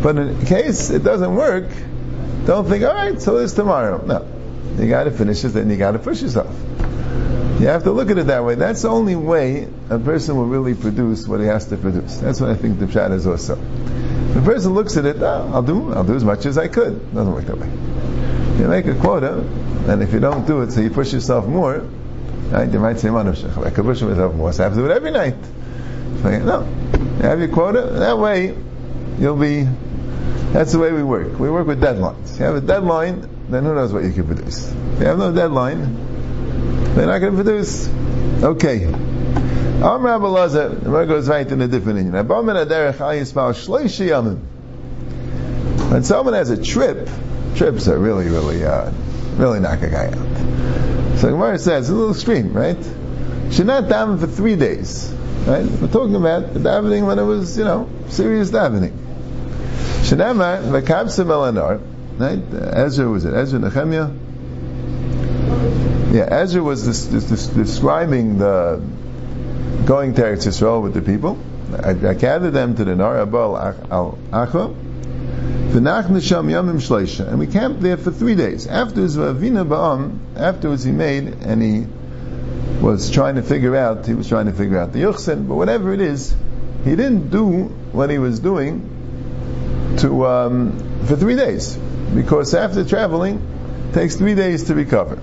But 0.04 0.17
in 0.17 0.46
case 0.46 0.89
it 0.89 1.04
doesn't 1.04 1.36
work, 1.36 1.65
don't 2.46 2.67
think, 2.70 2.84
all 2.84 2.93
right, 2.93 3.20
so 3.22 3.38
it's 3.38 3.54
tomorrow. 3.54 4.06
No, 4.06 4.26
you 4.78 4.88
got 4.88 5.06
to 5.06 5.12
finish 5.12 5.43
it, 5.43 5.50
then 5.50 5.70
you 5.70 5.78
got 5.78 5.91
to 5.91 6.00
push 6.00 6.22
yourself. 6.22 6.56
You 7.60 7.67
have 7.67 7.84
to 7.84 7.91
look 7.91 8.12
at 8.12 8.20
it 8.20 8.28
that 8.28 8.46
way. 8.46 8.54
That's 8.54 8.84
the 8.84 8.89
only 8.89 9.15
way 9.15 9.67
a 9.89 9.98
person 9.98 10.36
will 10.36 10.46
really 10.46 10.76
produce 10.76 11.28
what 11.28 11.39
he 11.39 11.48
has 11.48 11.65
to 11.70 11.78
produce. 11.78 12.17
That's 12.17 12.39
what 12.39 12.52
I 12.52 12.56
think 12.56 12.78
the 12.80 12.86
pshat 12.86 13.12
is 13.12 13.26
also. 13.26 13.56
The 13.56 14.41
person 14.46 14.76
looks 14.76 14.96
at 14.96 15.06
it, 15.06 15.17
oh, 15.22 15.50
I'll 15.52 15.63
do, 15.63 15.91
I'll 15.93 16.04
do 16.04 16.13
as 16.13 16.24
much 16.24 16.46
as 16.46 16.60
I 16.60 16.67
could. 16.67 17.13
Doesn't 17.15 17.34
work 17.34 17.46
that 17.46 17.58
way. 17.58 17.67
You 18.62 18.67
make 18.67 18.86
a 18.86 18.93
quota, 18.93 19.39
and 19.88 20.04
if 20.04 20.13
you 20.13 20.20
don't 20.20 20.46
do 20.46 20.62
it, 20.62 20.72
so 20.72 20.82
you 20.82 20.91
push 20.91 21.12
yourself 21.13 21.48
more, 21.48 21.80
right? 22.50 22.72
You 22.72 22.80
might 22.80 23.00
say, 23.00 23.10
I 23.10 23.70
could 23.72 23.86
push 23.86 24.04
myself 24.04 24.36
more, 24.36 24.54
so 24.54 24.63
I 24.63 24.65
have 24.65 24.76
to 24.76 24.80
do 24.80 24.86
it 24.86 24.96
every 24.96 25.12
night. 25.12 25.36
So, 26.22 26.39
no, 26.39 26.67
have 27.22 27.40
your 27.40 27.50
quota. 27.50 27.82
That 27.82 28.18
way, 28.18 28.56
you'll 29.20 29.38
be. 29.38 29.68
That's 30.54 30.72
the 30.72 30.80
way 30.80 30.92
we 30.92 31.04
work. 31.04 31.40
We 31.40 31.50
work 31.50 31.68
with 31.68 31.82
deadlines. 31.82 32.40
You 32.40 32.46
have 32.46 32.56
a 32.56 32.62
deadline, 32.62 33.28
then 33.50 33.64
who 33.64 33.76
knows 33.76 33.92
what 33.92 34.04
you 34.04 34.12
can 34.12 34.26
produce. 34.26 34.72
If 34.72 35.00
you 35.00 35.06
have 35.06 35.18
no 35.18 35.34
deadline, 35.34 36.96
they're 36.96 37.08
not 37.08 37.20
going 37.20 37.36
to 37.36 37.44
produce. 37.44 37.88
Okay. 38.44 38.86
Am 38.86 40.04
Rabbi 40.04 40.26
Lazar, 40.26 40.70
the 40.70 40.86
Gemara 40.86 41.06
goes 41.06 41.30
right 41.30 41.46
in 41.46 41.62
a 41.62 41.68
different 41.68 42.00
union. 42.00 42.28
When 45.90 46.04
someone 46.04 46.34
has 46.34 46.50
a 46.50 46.64
trip, 46.64 47.10
trips 47.56 47.88
are 47.88 48.00
really, 48.00 48.28
really, 48.28 48.66
uh, 48.66 48.92
really 49.36 49.60
knock 49.60 49.84
a 49.84 49.90
guy 49.90 50.08
out. 50.08 51.18
So 51.20 51.30
Gemara 51.30 51.60
says, 51.60 51.86
it's 51.86 51.90
a 51.92 51.94
little 51.94 52.14
extreme, 52.14 52.54
right? 52.54 52.78
Should 53.52 53.68
not 53.68 53.84
daven 53.84 54.20
for 54.20 54.28
three 54.28 54.56
days, 54.56 55.14
right? 55.48 55.66
We're 55.66 55.88
talking 55.88 56.16
about 56.16 56.54
the 56.54 56.60
davening 56.60 57.08
when 57.08 57.18
it 57.20 57.24
was, 57.24 57.58
you 57.58 57.64
know, 57.64 57.90
serious 58.10 58.52
davening. 58.52 58.92
Shenamar, 60.04 60.62
v'kabsa 60.62 61.26
melanar, 61.26 61.82
right? 62.20 62.76
Ezra, 62.76 63.08
was 63.08 63.24
it 63.26 63.34
Ezra 63.34 63.60
Nehemiah? 63.60 64.12
Yeah, 66.14 66.28
Ezra 66.30 66.62
was 66.62 66.86
this, 66.86 67.06
this, 67.06 67.26
this, 67.26 67.48
describing 67.48 68.38
the 68.40 68.82
going 69.86 70.14
to 70.16 70.22
Eretz 70.22 70.46
Yisrael 70.46 70.84
with 70.84 70.94
the 70.94 71.02
people. 71.02 71.38
I, 71.74 71.92
I 71.92 72.14
gathered 72.14 72.52
them 72.52 72.76
to 72.76 72.84
the 72.84 72.96
Nar 72.96 73.26
Abal 73.26 73.58
al 73.90 74.18
Acha. 74.32 74.76
And 77.30 77.40
we 77.40 77.48
camped 77.48 77.82
there 77.82 77.98
for 77.98 78.12
three 78.12 78.36
days. 78.36 78.68
Afterwards, 78.68 79.18
Avina 79.18 79.68
Ba'am, 79.68 80.18
afterwards 80.36 80.84
he 80.84 80.92
made, 80.92 81.28
and 81.28 81.62
he 81.62 81.86
was 82.88 83.12
trying 83.12 83.36
to 83.36 83.41
figure 83.41 83.76
out, 83.76 84.06
he 84.06 84.13
was 84.13 84.30
trying 84.30 84.45
to 84.45 84.54
figure 84.54 84.80
out 84.80 84.93
the 84.93 85.00
Yuchsin, 85.00 85.45
but 85.47 85.56
whatever 85.56 85.93
it 85.93 86.00
is, 86.00 86.34
he 86.86 86.91
didn't 86.91 87.30
do 87.30 87.63
what 87.91 88.10
he 88.10 88.17
was 88.17 88.39
doing 88.39 89.95
to 89.97 90.26
um, 90.26 91.04
for 91.06 91.17
three 91.17 91.36
days. 91.36 91.76
Because 92.15 92.54
after 92.54 92.86
traveling, 92.86 93.41
it 93.89 93.93
takes 93.93 94.15
three 94.15 94.36
days 94.36 94.63
to 94.65 94.76
recover. 94.76 95.17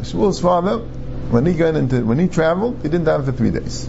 Shmuel's 0.00 0.40
father, 0.40 0.78
when 0.78 1.44
he 1.44 1.52
got 1.52 1.74
into, 1.74 2.06
when 2.06 2.18
he 2.18 2.28
traveled, 2.28 2.76
he 2.76 2.88
didn't 2.88 3.04
daven 3.04 3.26
for 3.26 3.32
three 3.32 3.50
days. 3.50 3.86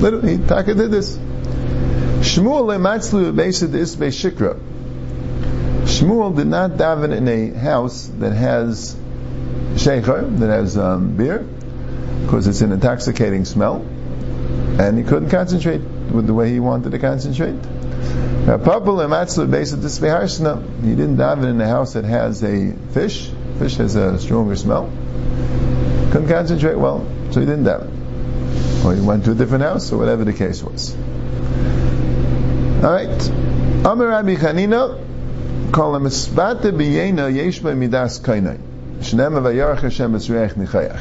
Literally, 0.00 0.36
Taka 0.36 0.74
did 0.74 0.90
this. 0.90 1.16
Shmuel 1.16 2.66
lematzlu 2.66 3.32
beisad 3.34 3.74
is 3.74 3.96
shikra. 3.96 4.60
Shmuel 5.96 6.36
did 6.36 6.46
not 6.46 6.72
daven 6.72 7.16
in 7.16 7.26
a 7.26 7.58
house 7.58 8.10
that 8.18 8.32
has 8.34 8.94
shecher, 9.76 10.38
that 10.40 10.48
has 10.50 10.76
um, 10.76 11.16
beer, 11.16 11.38
because 12.22 12.46
it's 12.46 12.60
an 12.60 12.72
intoxicating 12.72 13.46
smell, 13.46 13.76
and 14.78 14.98
he 14.98 15.04
couldn't 15.04 15.30
concentrate 15.30 15.80
with 15.80 16.26
the 16.26 16.34
way 16.34 16.50
he 16.50 16.60
wanted 16.60 16.92
to 16.92 16.98
concentrate. 16.98 17.54
He 17.54 17.62
didn't 18.52 18.66
daven 21.16 21.48
in 21.48 21.60
a 21.62 21.66
house 21.66 21.94
that 21.94 22.04
has 22.04 22.44
a 22.44 22.72
fish. 22.92 23.30
Fish 23.58 23.76
has 23.76 23.96
a 23.96 24.18
stronger 24.18 24.54
smell. 24.54 24.90
Couldn't 26.12 26.28
concentrate 26.28 26.74
well, 26.74 27.06
so 27.30 27.40
he 27.40 27.46
didn't 27.46 27.64
daven. 27.64 28.84
Or 28.84 28.94
he 28.94 29.00
went 29.00 29.24
to 29.24 29.30
a 29.30 29.34
different 29.34 29.64
house, 29.64 29.90
or 29.92 29.96
whatever 29.96 30.24
the 30.24 30.34
case 30.34 30.62
was. 30.62 30.94
Alright. 32.84 33.30
Amir 33.86 34.08
Rabbi 34.08 34.34
Chanina, 34.34 35.05
call 35.72 35.94
him 35.96 36.04
Espate 36.04 36.72
b'yena 36.72 37.30
yeshba 37.32 37.76
midas 37.76 38.18
kainai. 38.20 38.58
Shnema 39.00 39.40
vayarach 39.42 39.80
Hashem 39.80 40.12
esreich 40.14 40.54
nichayach. 40.54 41.00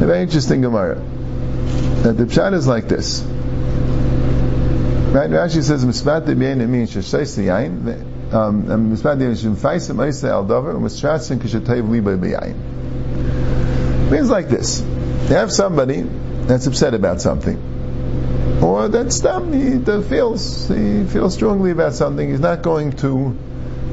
A 0.00 0.06
very 0.06 0.22
interesting 0.22 0.62
Gemara. 0.62 0.96
That 2.02 2.16
the 2.16 2.24
pshat 2.24 2.54
is 2.54 2.66
like 2.66 2.88
this. 2.88 3.22
Right? 5.12 5.28
Rashi 5.28 5.62
says, 5.62 5.84
"Mispat 5.84 6.26
de'bein 6.26 6.60
emin 6.60 6.86
sheshes 6.86 7.36
yain." 7.44 8.32
Um, 8.32 8.64
Mispat 8.94 9.18
de'bein 9.18 9.34
shemfaisim 9.34 9.96
oisei 9.96 10.30
al 10.30 10.44
davar 10.46 10.74
u'misratzin 10.74 11.38
kishatev 11.38 11.88
liba 11.90 12.16
b'yain. 12.16 12.54
Means 14.10 14.30
like 14.30 14.48
this: 14.48 14.80
you 15.28 15.34
have 15.34 15.52
somebody 15.52 16.02
that's 16.02 16.66
upset 16.66 16.94
about 16.94 17.20
something, 17.20 17.58
or 18.62 18.88
that's 18.88 19.20
dumb. 19.20 19.52
He 19.52 19.78
feels 20.02 20.68
he 20.68 21.04
feels 21.04 21.34
strongly 21.34 21.70
about 21.70 21.94
something. 21.94 22.28
He's 22.30 22.40
not 22.40 22.62
going 22.62 22.92
to 22.98 23.36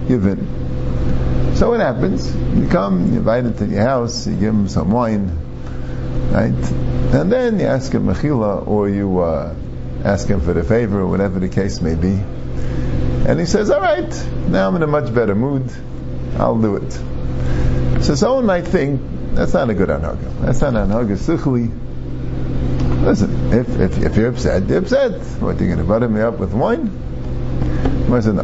give 0.07 0.25
in. 0.25 1.55
So 1.55 1.71
what 1.71 1.79
happens? 1.79 2.35
You 2.35 2.67
come, 2.67 3.13
you 3.13 3.19
invite 3.19 3.45
him 3.45 3.53
to 3.55 3.65
your 3.65 3.81
house, 3.81 4.27
you 4.27 4.35
give 4.35 4.53
him 4.53 4.67
some 4.67 4.91
wine, 4.91 5.35
Right? 6.31 6.51
And 6.51 7.31
then 7.31 7.59
you 7.59 7.65
ask 7.65 7.91
him 7.91 8.05
mechila, 8.05 8.67
or 8.67 8.89
you 8.89 9.19
uh, 9.19 9.55
ask 10.03 10.27
him 10.27 10.41
for 10.41 10.53
the 10.53 10.63
favor, 10.63 10.99
or 10.99 11.07
whatever 11.07 11.39
the 11.39 11.49
case 11.49 11.81
may 11.81 11.95
be. 11.95 12.09
And 13.27 13.39
he 13.39 13.45
says, 13.45 13.71
all 13.71 13.81
right, 13.81 14.27
now 14.47 14.67
I'm 14.67 14.75
in 14.75 14.83
a 14.83 14.87
much 14.87 15.13
better 15.13 15.33
mood, 15.33 15.71
I'll 16.37 16.61
do 16.61 16.75
it. 16.75 18.03
So 18.03 18.13
someone 18.13 18.45
might 18.45 18.67
think, 18.67 19.01
that's 19.33 19.53
not 19.53 19.69
a 19.69 19.73
good 19.73 19.89
anhaga. 19.89 20.41
That's 20.41 20.61
not 20.61 20.75
an 20.75 20.89
anhaga 20.89 21.17
sichli. 21.17 21.71
Listen, 23.07 23.53
if, 23.53 23.79
if, 23.79 23.97
if 24.03 24.17
you're 24.17 24.27
upset, 24.27 24.67
you're 24.67 24.79
upset. 24.79 25.13
What, 25.39 25.55
are 25.55 25.63
you're 25.63 25.73
going 25.73 25.77
to 25.77 25.85
butter 25.85 26.09
me 26.09 26.19
up 26.19 26.39
with 26.39 26.51
wine? 26.53 26.89
I 28.11 28.19
said, 28.19 28.35
no. 28.35 28.43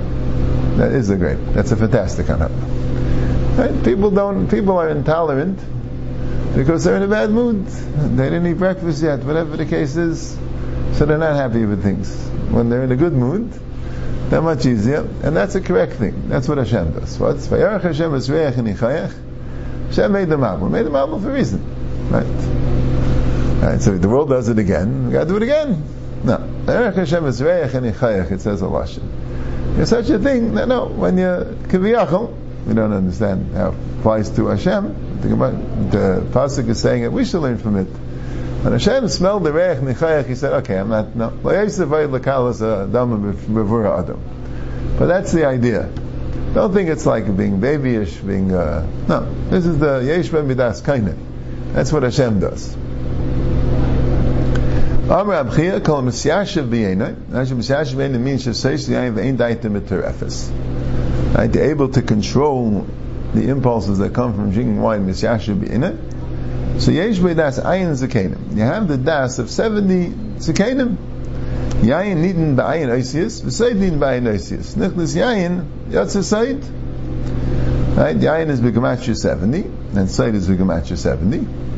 That 0.78 0.94
is 0.94 1.10
a 1.10 1.18
great, 1.18 1.36
that's 1.54 1.74
a 1.74 1.76
fantastic 1.76 2.28
anhaga. 2.28 3.58
Right? 3.58 3.84
People 3.84 4.10
don't, 4.10 4.50
people 4.50 4.78
are 4.78 4.88
intolerant 4.88 5.60
because 6.56 6.86
they're 6.86 6.96
in 6.96 7.04
a 7.04 7.10
bad 7.10 7.30
mood. 7.32 7.68
They 7.68 8.30
didn't 8.30 8.48
eat 8.48 8.54
breakfast 8.54 9.04
yet, 9.04 9.26
whatever 9.26 9.58
the 9.58 9.66
case 9.66 9.98
is. 9.98 10.32
So 10.94 11.06
they're 11.08 11.18
not 11.18 11.36
happy 11.36 11.66
with 11.66 11.84
things. 11.84 12.16
When 12.50 12.70
they're 12.70 12.86
in 12.86 12.94
a 12.94 12.96
good 12.96 13.12
mood, 13.12 13.52
they're 14.30 14.42
much 14.42 14.66
easier, 14.66 15.02
and 15.24 15.36
that's 15.36 15.56
a 15.56 15.62
correct 15.62 15.96
thing. 15.96 16.30
That's 16.30 16.48
what 16.48 16.58
Hashem 16.58 16.94
does. 16.94 17.20
What's 17.20 17.48
Hashem 17.48 18.14
Hashem 18.14 18.66
made 20.14 20.30
the 20.30 20.38
Mabul. 20.38 20.72
Made 20.72 20.86
the 20.86 20.90
Mabul 20.90 21.22
for 21.22 21.32
a 21.32 21.34
reason. 21.34 22.10
Right? 22.10 22.83
Right, 23.64 23.82
so 23.82 23.98
the 23.98 24.10
world 24.10 24.28
does 24.28 24.50
it 24.50 24.60
again, 24.60 25.08
we 25.08 25.14
gotta 25.14 25.26
do 25.26 25.38
it 25.38 25.44
again. 25.44 25.82
No. 26.26 26.38
Vayarach 26.66 26.96
Hashem 26.96 27.24
Esreich 27.24 27.74
and 27.74 27.86
it 27.86 28.42
says 28.42 28.62
a 28.62 28.66
Lashon. 28.66 29.76
There's 29.78 29.88
such 29.88 30.10
a 30.10 30.20
thing 30.20 30.56
that 30.56 30.68
no, 30.68 30.88
when 30.88 31.18
you're 31.18 31.46
Kiviyachal, 31.46 32.66
we 32.68 32.74
don't 32.74 32.92
understand 32.92 33.56
how 33.56 33.70
it 33.70 33.76
applies 34.00 34.30
to 34.32 34.48
Hashem. 34.48 35.22
The 35.22 36.26
pasuk 36.34 36.68
is 36.68 36.82
saying 36.82 37.04
it. 37.04 37.14
We 37.14 37.24
should 37.24 37.40
learn 37.40 37.58
from 37.58 37.78
it. 37.78 37.86
When 37.86 38.74
Hashem 38.74 39.08
smelled 39.08 39.46
the 39.46 39.54
reich 39.54 39.78
nichayach, 39.78 40.28
he 40.28 40.36
said, 40.36 40.52
"Okay, 40.64 40.78
I'm 40.78 40.90
not 40.90 41.16
no." 41.16 41.30
But 41.40 41.54
that's 45.08 45.32
the 45.32 45.46
idea. 45.46 45.90
Don't 46.54 46.74
think 46.74 46.90
it's 46.90 47.06
like 47.06 47.38
being 47.38 47.62
babyish, 47.62 48.18
being 48.18 48.54
uh, 48.54 48.86
no. 49.08 49.22
This 49.50 49.66
is 49.66 49.80
the 49.80 50.00
yesh 50.00 50.28
ben 50.28 50.50
midas 50.50 50.82
kaina. 50.82 51.18
That's 51.74 51.94
what 51.94 52.04
Hashem 52.04 52.42
does. 52.42 52.76
Amr 55.14 55.44
Abchia 55.44 55.86
kol 55.86 56.02
misyashiv. 56.02 56.72
Hashem 57.32 57.60
misyashiv 57.60 57.98
b'yena 57.98 58.20
means 58.20 58.48
sheseish 58.48 58.90
yayin 58.90 59.14
v'ein 59.14 59.38
daitim 59.38 59.80
eterefes. 59.80 60.50
Right, 61.36 61.56
able 61.56 61.90
to 61.90 62.02
control 62.02 62.88
the 63.36 63.48
impulses 63.48 64.00
that 64.00 64.16
come 64.16 64.34
from 64.34 64.52
drinking 64.52 64.82
wine, 64.82 65.06
misyashiv 65.06 65.70
in. 65.70 66.80
So 66.80 66.90
yesh 66.90 67.20
das 67.20 67.60
ayin 67.60 67.92
zakenim. 67.92 68.58
You 68.58 68.64
have 68.64 68.88
the 68.88 68.98
das 68.98 69.38
of 69.38 69.52
70 69.52 70.10
zakenim. 70.40 70.98
Yayin 71.84 72.18
nidin 72.24 72.56
ba'ayin 72.56 72.90
oisius, 72.90 73.44
v'seid 73.44 73.76
nidin 73.76 74.00
ba'ayin 74.00 74.24
oisius. 74.24 74.74
Nichlis 74.74 75.16
yayin, 75.16 75.92
yatsa 75.92 76.24
seid. 76.24 76.64
Right? 77.96 78.18
Yayin 78.18 78.50
is 78.50 78.60
begamatcha 78.62 79.16
70, 79.16 79.62
and 79.96 80.10
seid 80.10 80.34
is 80.34 80.50
begamatcha 80.50 80.98
70. 80.98 81.73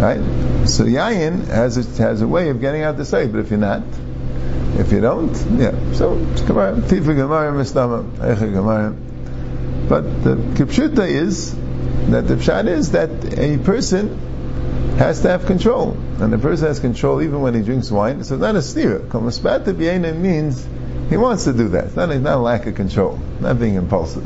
Right? 0.00 0.18
So 0.66 0.84
yayin 0.84 1.46
has 1.48 1.76
a, 1.76 2.02
has 2.02 2.22
a 2.22 2.26
way 2.26 2.48
of 2.48 2.60
getting 2.60 2.82
out 2.82 2.96
the 2.96 3.04
seid, 3.04 3.32
but 3.32 3.40
if 3.40 3.50
you're 3.50 3.58
not, 3.58 3.82
if 4.78 4.92
you 4.92 5.00
don't, 5.00 5.30
yeah. 5.58 5.72
So, 5.92 6.16
Tifa 6.16 7.14
Gemara, 7.14 7.52
Mistama, 7.52 8.10
Eicha 8.16 8.50
Gemara. 8.50 8.96
But 9.90 10.24
the 10.24 10.36
kipshuta 10.36 11.06
is 11.06 11.54
that 12.10 12.26
the 12.28 12.36
pshat 12.36 12.66
is 12.66 12.92
that 12.92 13.38
a 13.38 13.58
person 13.58 14.96
has 14.96 15.20
to 15.22 15.28
have 15.28 15.44
control, 15.44 15.92
and 16.18 16.32
the 16.32 16.38
person 16.38 16.68
has 16.68 16.80
control 16.80 17.20
even 17.20 17.42
when 17.42 17.54
he 17.54 17.62
drinks 17.62 17.90
wine. 17.90 18.24
So 18.24 18.36
it's 18.36 18.40
not 18.40 18.56
a 18.56 18.62
steer. 18.62 19.00
Kamaspata 19.00 19.74
b'yena 19.74 20.16
means 20.16 20.66
he 21.10 21.18
wants 21.18 21.44
to 21.44 21.52
do 21.52 21.68
that. 21.70 21.86
It's 21.86 21.96
not, 21.96 22.08
not 22.08 22.36
a 22.36 22.40
lack 22.40 22.66
of 22.66 22.74
control, 22.74 23.18
not 23.40 23.58
being 23.58 23.74
impulsive. 23.74 24.24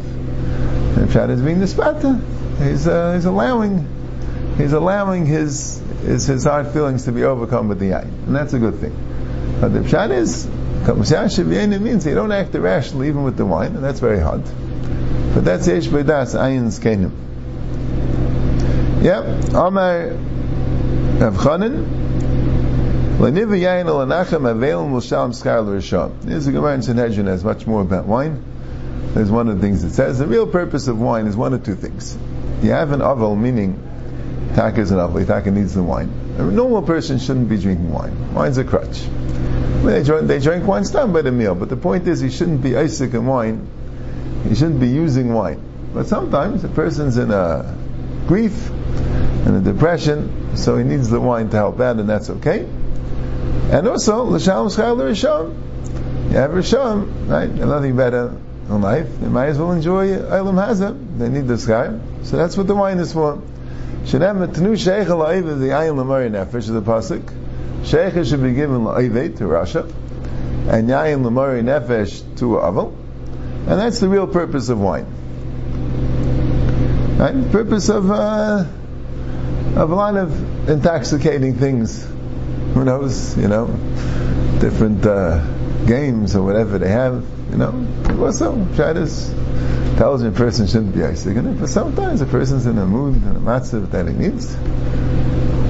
And 0.99 1.09
pshat 1.09 1.31
is 1.31 1.41
being 1.41 1.59
the 1.59 1.67
spata. 1.67 2.21
He's 2.63 2.87
uh, 2.87 3.15
he's 3.15 3.25
allowing 3.25 4.04
he's 4.57 4.73
allowing 4.73 5.27
his, 5.27 5.81
his 6.03 6.27
his 6.27 6.45
hard 6.45 6.69
feelings 6.69 7.05
to 7.05 7.13
be 7.13 7.25
overcome 7.25 7.69
with 7.69 7.79
the 7.79 7.95
eye, 7.95 8.03
and 8.03 8.35
that's 8.35 8.53
a 8.53 8.59
good 8.59 8.79
thing. 8.79 8.95
But 9.61 9.73
the 9.73 9.81
pshat 9.81 10.11
is 10.11 10.47
Kamaspata 10.85 11.75
ah, 11.75 11.79
means 11.79 12.05
you 12.05 12.15
don't 12.15 12.33
act 12.33 12.55
irrationally 12.55 13.09
even 13.09 13.25
with 13.25 13.39
the 13.39 13.47
wine, 13.47 13.75
and 13.75 13.83
that's 13.83 14.01
very 14.01 14.21
hard. 14.21 14.43
But 15.35 15.45
that's 15.45 15.67
Yesh 15.67 15.87
B'das 15.87 16.35
Ayin 16.39 16.67
Skenim. 16.67 17.11
Yep. 19.03 19.55
Amar 19.55 20.09
Rav 21.19 21.37
Chanan. 21.37 21.87
Leniva 23.19 23.59
Yayin 23.59 23.87
Alanachem 23.87 24.43
Avelim 24.43 24.95
L'Shalom 24.95 25.33
Skar 25.33 25.65
L'Rishon. 25.65 26.21
There's 26.21 26.47
a 26.47 26.53
Gemara 26.53 26.75
in 26.75 26.83
Sanhedrin 26.83 27.27
has 27.27 27.43
much 27.43 27.67
more 27.67 27.81
about 27.81 28.07
wine. 28.07 28.45
There's 29.15 29.31
one 29.31 29.49
of 29.49 29.57
the 29.57 29.63
things 29.63 29.85
it 29.85 29.95
says. 29.95 30.19
The 30.19 30.27
real 30.27 30.47
purpose 30.47 30.87
of 30.87 31.01
wine 31.01 31.27
is 31.27 31.37
one 31.37 31.55
of 31.55 31.65
two 31.65 31.77
things. 31.77 32.17
You 32.63 32.73
have 32.73 32.93
an 32.93 33.01
aval, 33.01 33.39
meaning 33.39 33.81
Taka 34.55 34.81
is 34.81 34.91
an 34.93 34.99
aval. 34.99 35.27
Taka 35.27 35.51
needs 35.51 35.75
the 35.75 35.83
wine. 35.83 36.09
A 36.39 36.43
normal 36.43 36.83
person 36.83 37.19
shouldn't 37.19 37.49
be 37.49 37.59
drinking 37.59 37.93
wine. 37.93 38.35
Wine's 38.35 38.59
a 38.59 38.65
crutch. 38.65 39.03
They 39.85 40.03
drink, 40.03 40.29
they 40.29 40.39
drink 40.39 40.67
wine, 40.67 40.83
it's 40.83 40.91
by 40.91 41.23
the 41.23 41.33
meal. 41.33 41.55
But 41.55 41.69
the 41.69 41.77
point 41.77 42.09
is, 42.09 42.21
he 42.21 42.31
shouldn't 42.31 42.63
be 42.63 42.77
Isaac 42.77 43.13
in 43.13 43.27
wine 43.27 43.69
He 44.49 44.55
shouldn't 44.55 44.81
be 44.81 44.89
using 44.89 45.35
wine. 45.35 45.61
But 45.93 46.07
sometimes 46.07 46.65
a 46.65 46.69
person's 46.69 47.19
in 47.19 47.31
a 47.31 47.77
grief 48.27 48.71
and 48.71 49.57
a 49.57 49.73
depression, 49.73 50.57
so 50.57 50.79
he 50.79 50.85
needs 50.85 51.11
the 51.11 51.21
wine 51.21 51.51
to 51.51 51.57
help 51.57 51.81
out, 51.81 51.99
and 51.99 52.09
that's 52.09 52.31
okay. 52.31 52.61
And 53.71 53.89
also, 53.89 54.25
l'shalom 54.25 54.69
schar 54.69 54.97
l'rishon. 54.97 56.31
You 56.31 56.37
have 56.37 56.53
rishon, 56.53 57.29
right? 57.29 57.49
And 57.49 57.59
nothing 57.59 57.97
better 57.97 58.37
in 58.69 58.81
life. 58.81 59.09
They 59.21 59.29
might 59.29 59.49
as 59.49 59.59
well 59.59 59.73
enjoy 59.73 60.17
Eilam 60.17 60.55
Hazah. 60.55 61.19
They 61.19 61.29
need 61.29 61.47
the 61.47 61.55
schar. 61.55 62.01
So 62.25 62.37
that's 62.37 62.57
what 62.57 62.67
the 62.67 62.75
wine 62.75 62.99
is 62.99 63.13
for. 63.13 63.43
Shenem 64.05 64.53
tenu 64.53 64.77
sheikh 64.77 65.09
is 65.09 65.59
the 65.61 65.69
ayin 65.69 65.97
lamari 65.97 66.31
nefesh 66.31 66.69
of 66.69 66.75
the 66.75 66.83
pasuk. 66.83 67.23
Sheikh 67.85 68.27
should 68.27 68.43
be 68.43 68.53
given 68.53 68.85
la'ivet 68.85 69.39
to 69.39 69.45
Rasha, 69.45 69.85
and 70.69 70.89
yayin 70.89 71.23
lamari 71.23 71.63
nefesh 71.63 72.23
to 72.39 72.45
Aval. 72.57 72.95
And 73.67 73.81
that's 73.81 74.01
the 74.01 74.09
real 74.11 74.27
purpose 74.27 74.69
of 74.69 74.79
wine. 74.79 75.07
Right? 77.19 77.33
The 77.33 77.49
purpose 77.51 77.89
of, 77.89 78.11
uh, 78.11 78.67
of 79.77 79.91
a 79.91 79.95
lot 79.95 80.17
of 80.17 80.69
intoxicating 80.69 81.57
things. 81.57 82.05
Who 82.75 82.85
knows, 82.85 83.39
you 83.39 83.49
know, 83.49 83.69
different 84.61 85.07
uh, 85.07 85.43
games 85.87 86.37
or 86.37 86.43
whatever 86.43 86.79
they 86.79 86.91
have, 86.91 87.25
you 87.51 87.57
know. 87.57 87.87
Also, 88.21 88.55
Shadis, 88.75 89.33
intelligent 89.95 90.35
person 90.35 90.67
shouldn't 90.67 90.93
be 90.93 91.05
Isaac 91.05 91.37
but 91.61 91.69
sometimes 91.69 92.21
a 92.21 92.27
person's 92.27 92.67
in 92.67 92.77
a 92.79 92.85
mood 92.85 93.15
and 93.15 93.37
a 93.37 93.41
matzah 93.41 93.89
that 93.93 94.09
he 94.09 94.13
needs. 94.13 94.57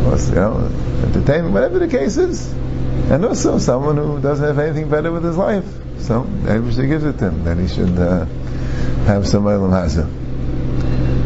Or, 0.06 0.16
you 0.16 0.34
know, 0.34 0.70
entertainment, 1.04 1.52
whatever 1.52 1.78
the 1.78 1.88
case 1.88 2.16
is. 2.16 2.50
And 3.10 3.22
also 3.22 3.58
someone 3.58 3.98
who 3.98 4.22
doesn't 4.22 4.44
have 4.44 4.58
anything 4.58 4.88
better 4.88 5.12
with 5.12 5.24
his 5.24 5.37
life. 5.37 5.66
So, 5.98 6.22
everybody 6.48 6.88
gives 6.88 7.04
it 7.04 7.18
to 7.18 7.26
him, 7.26 7.44
Then 7.44 7.58
he 7.58 7.68
should 7.68 7.98
uh, 7.98 8.24
have 9.04 9.28
some 9.28 9.44
Eilam 9.44 9.70
Hazah. 9.70 10.23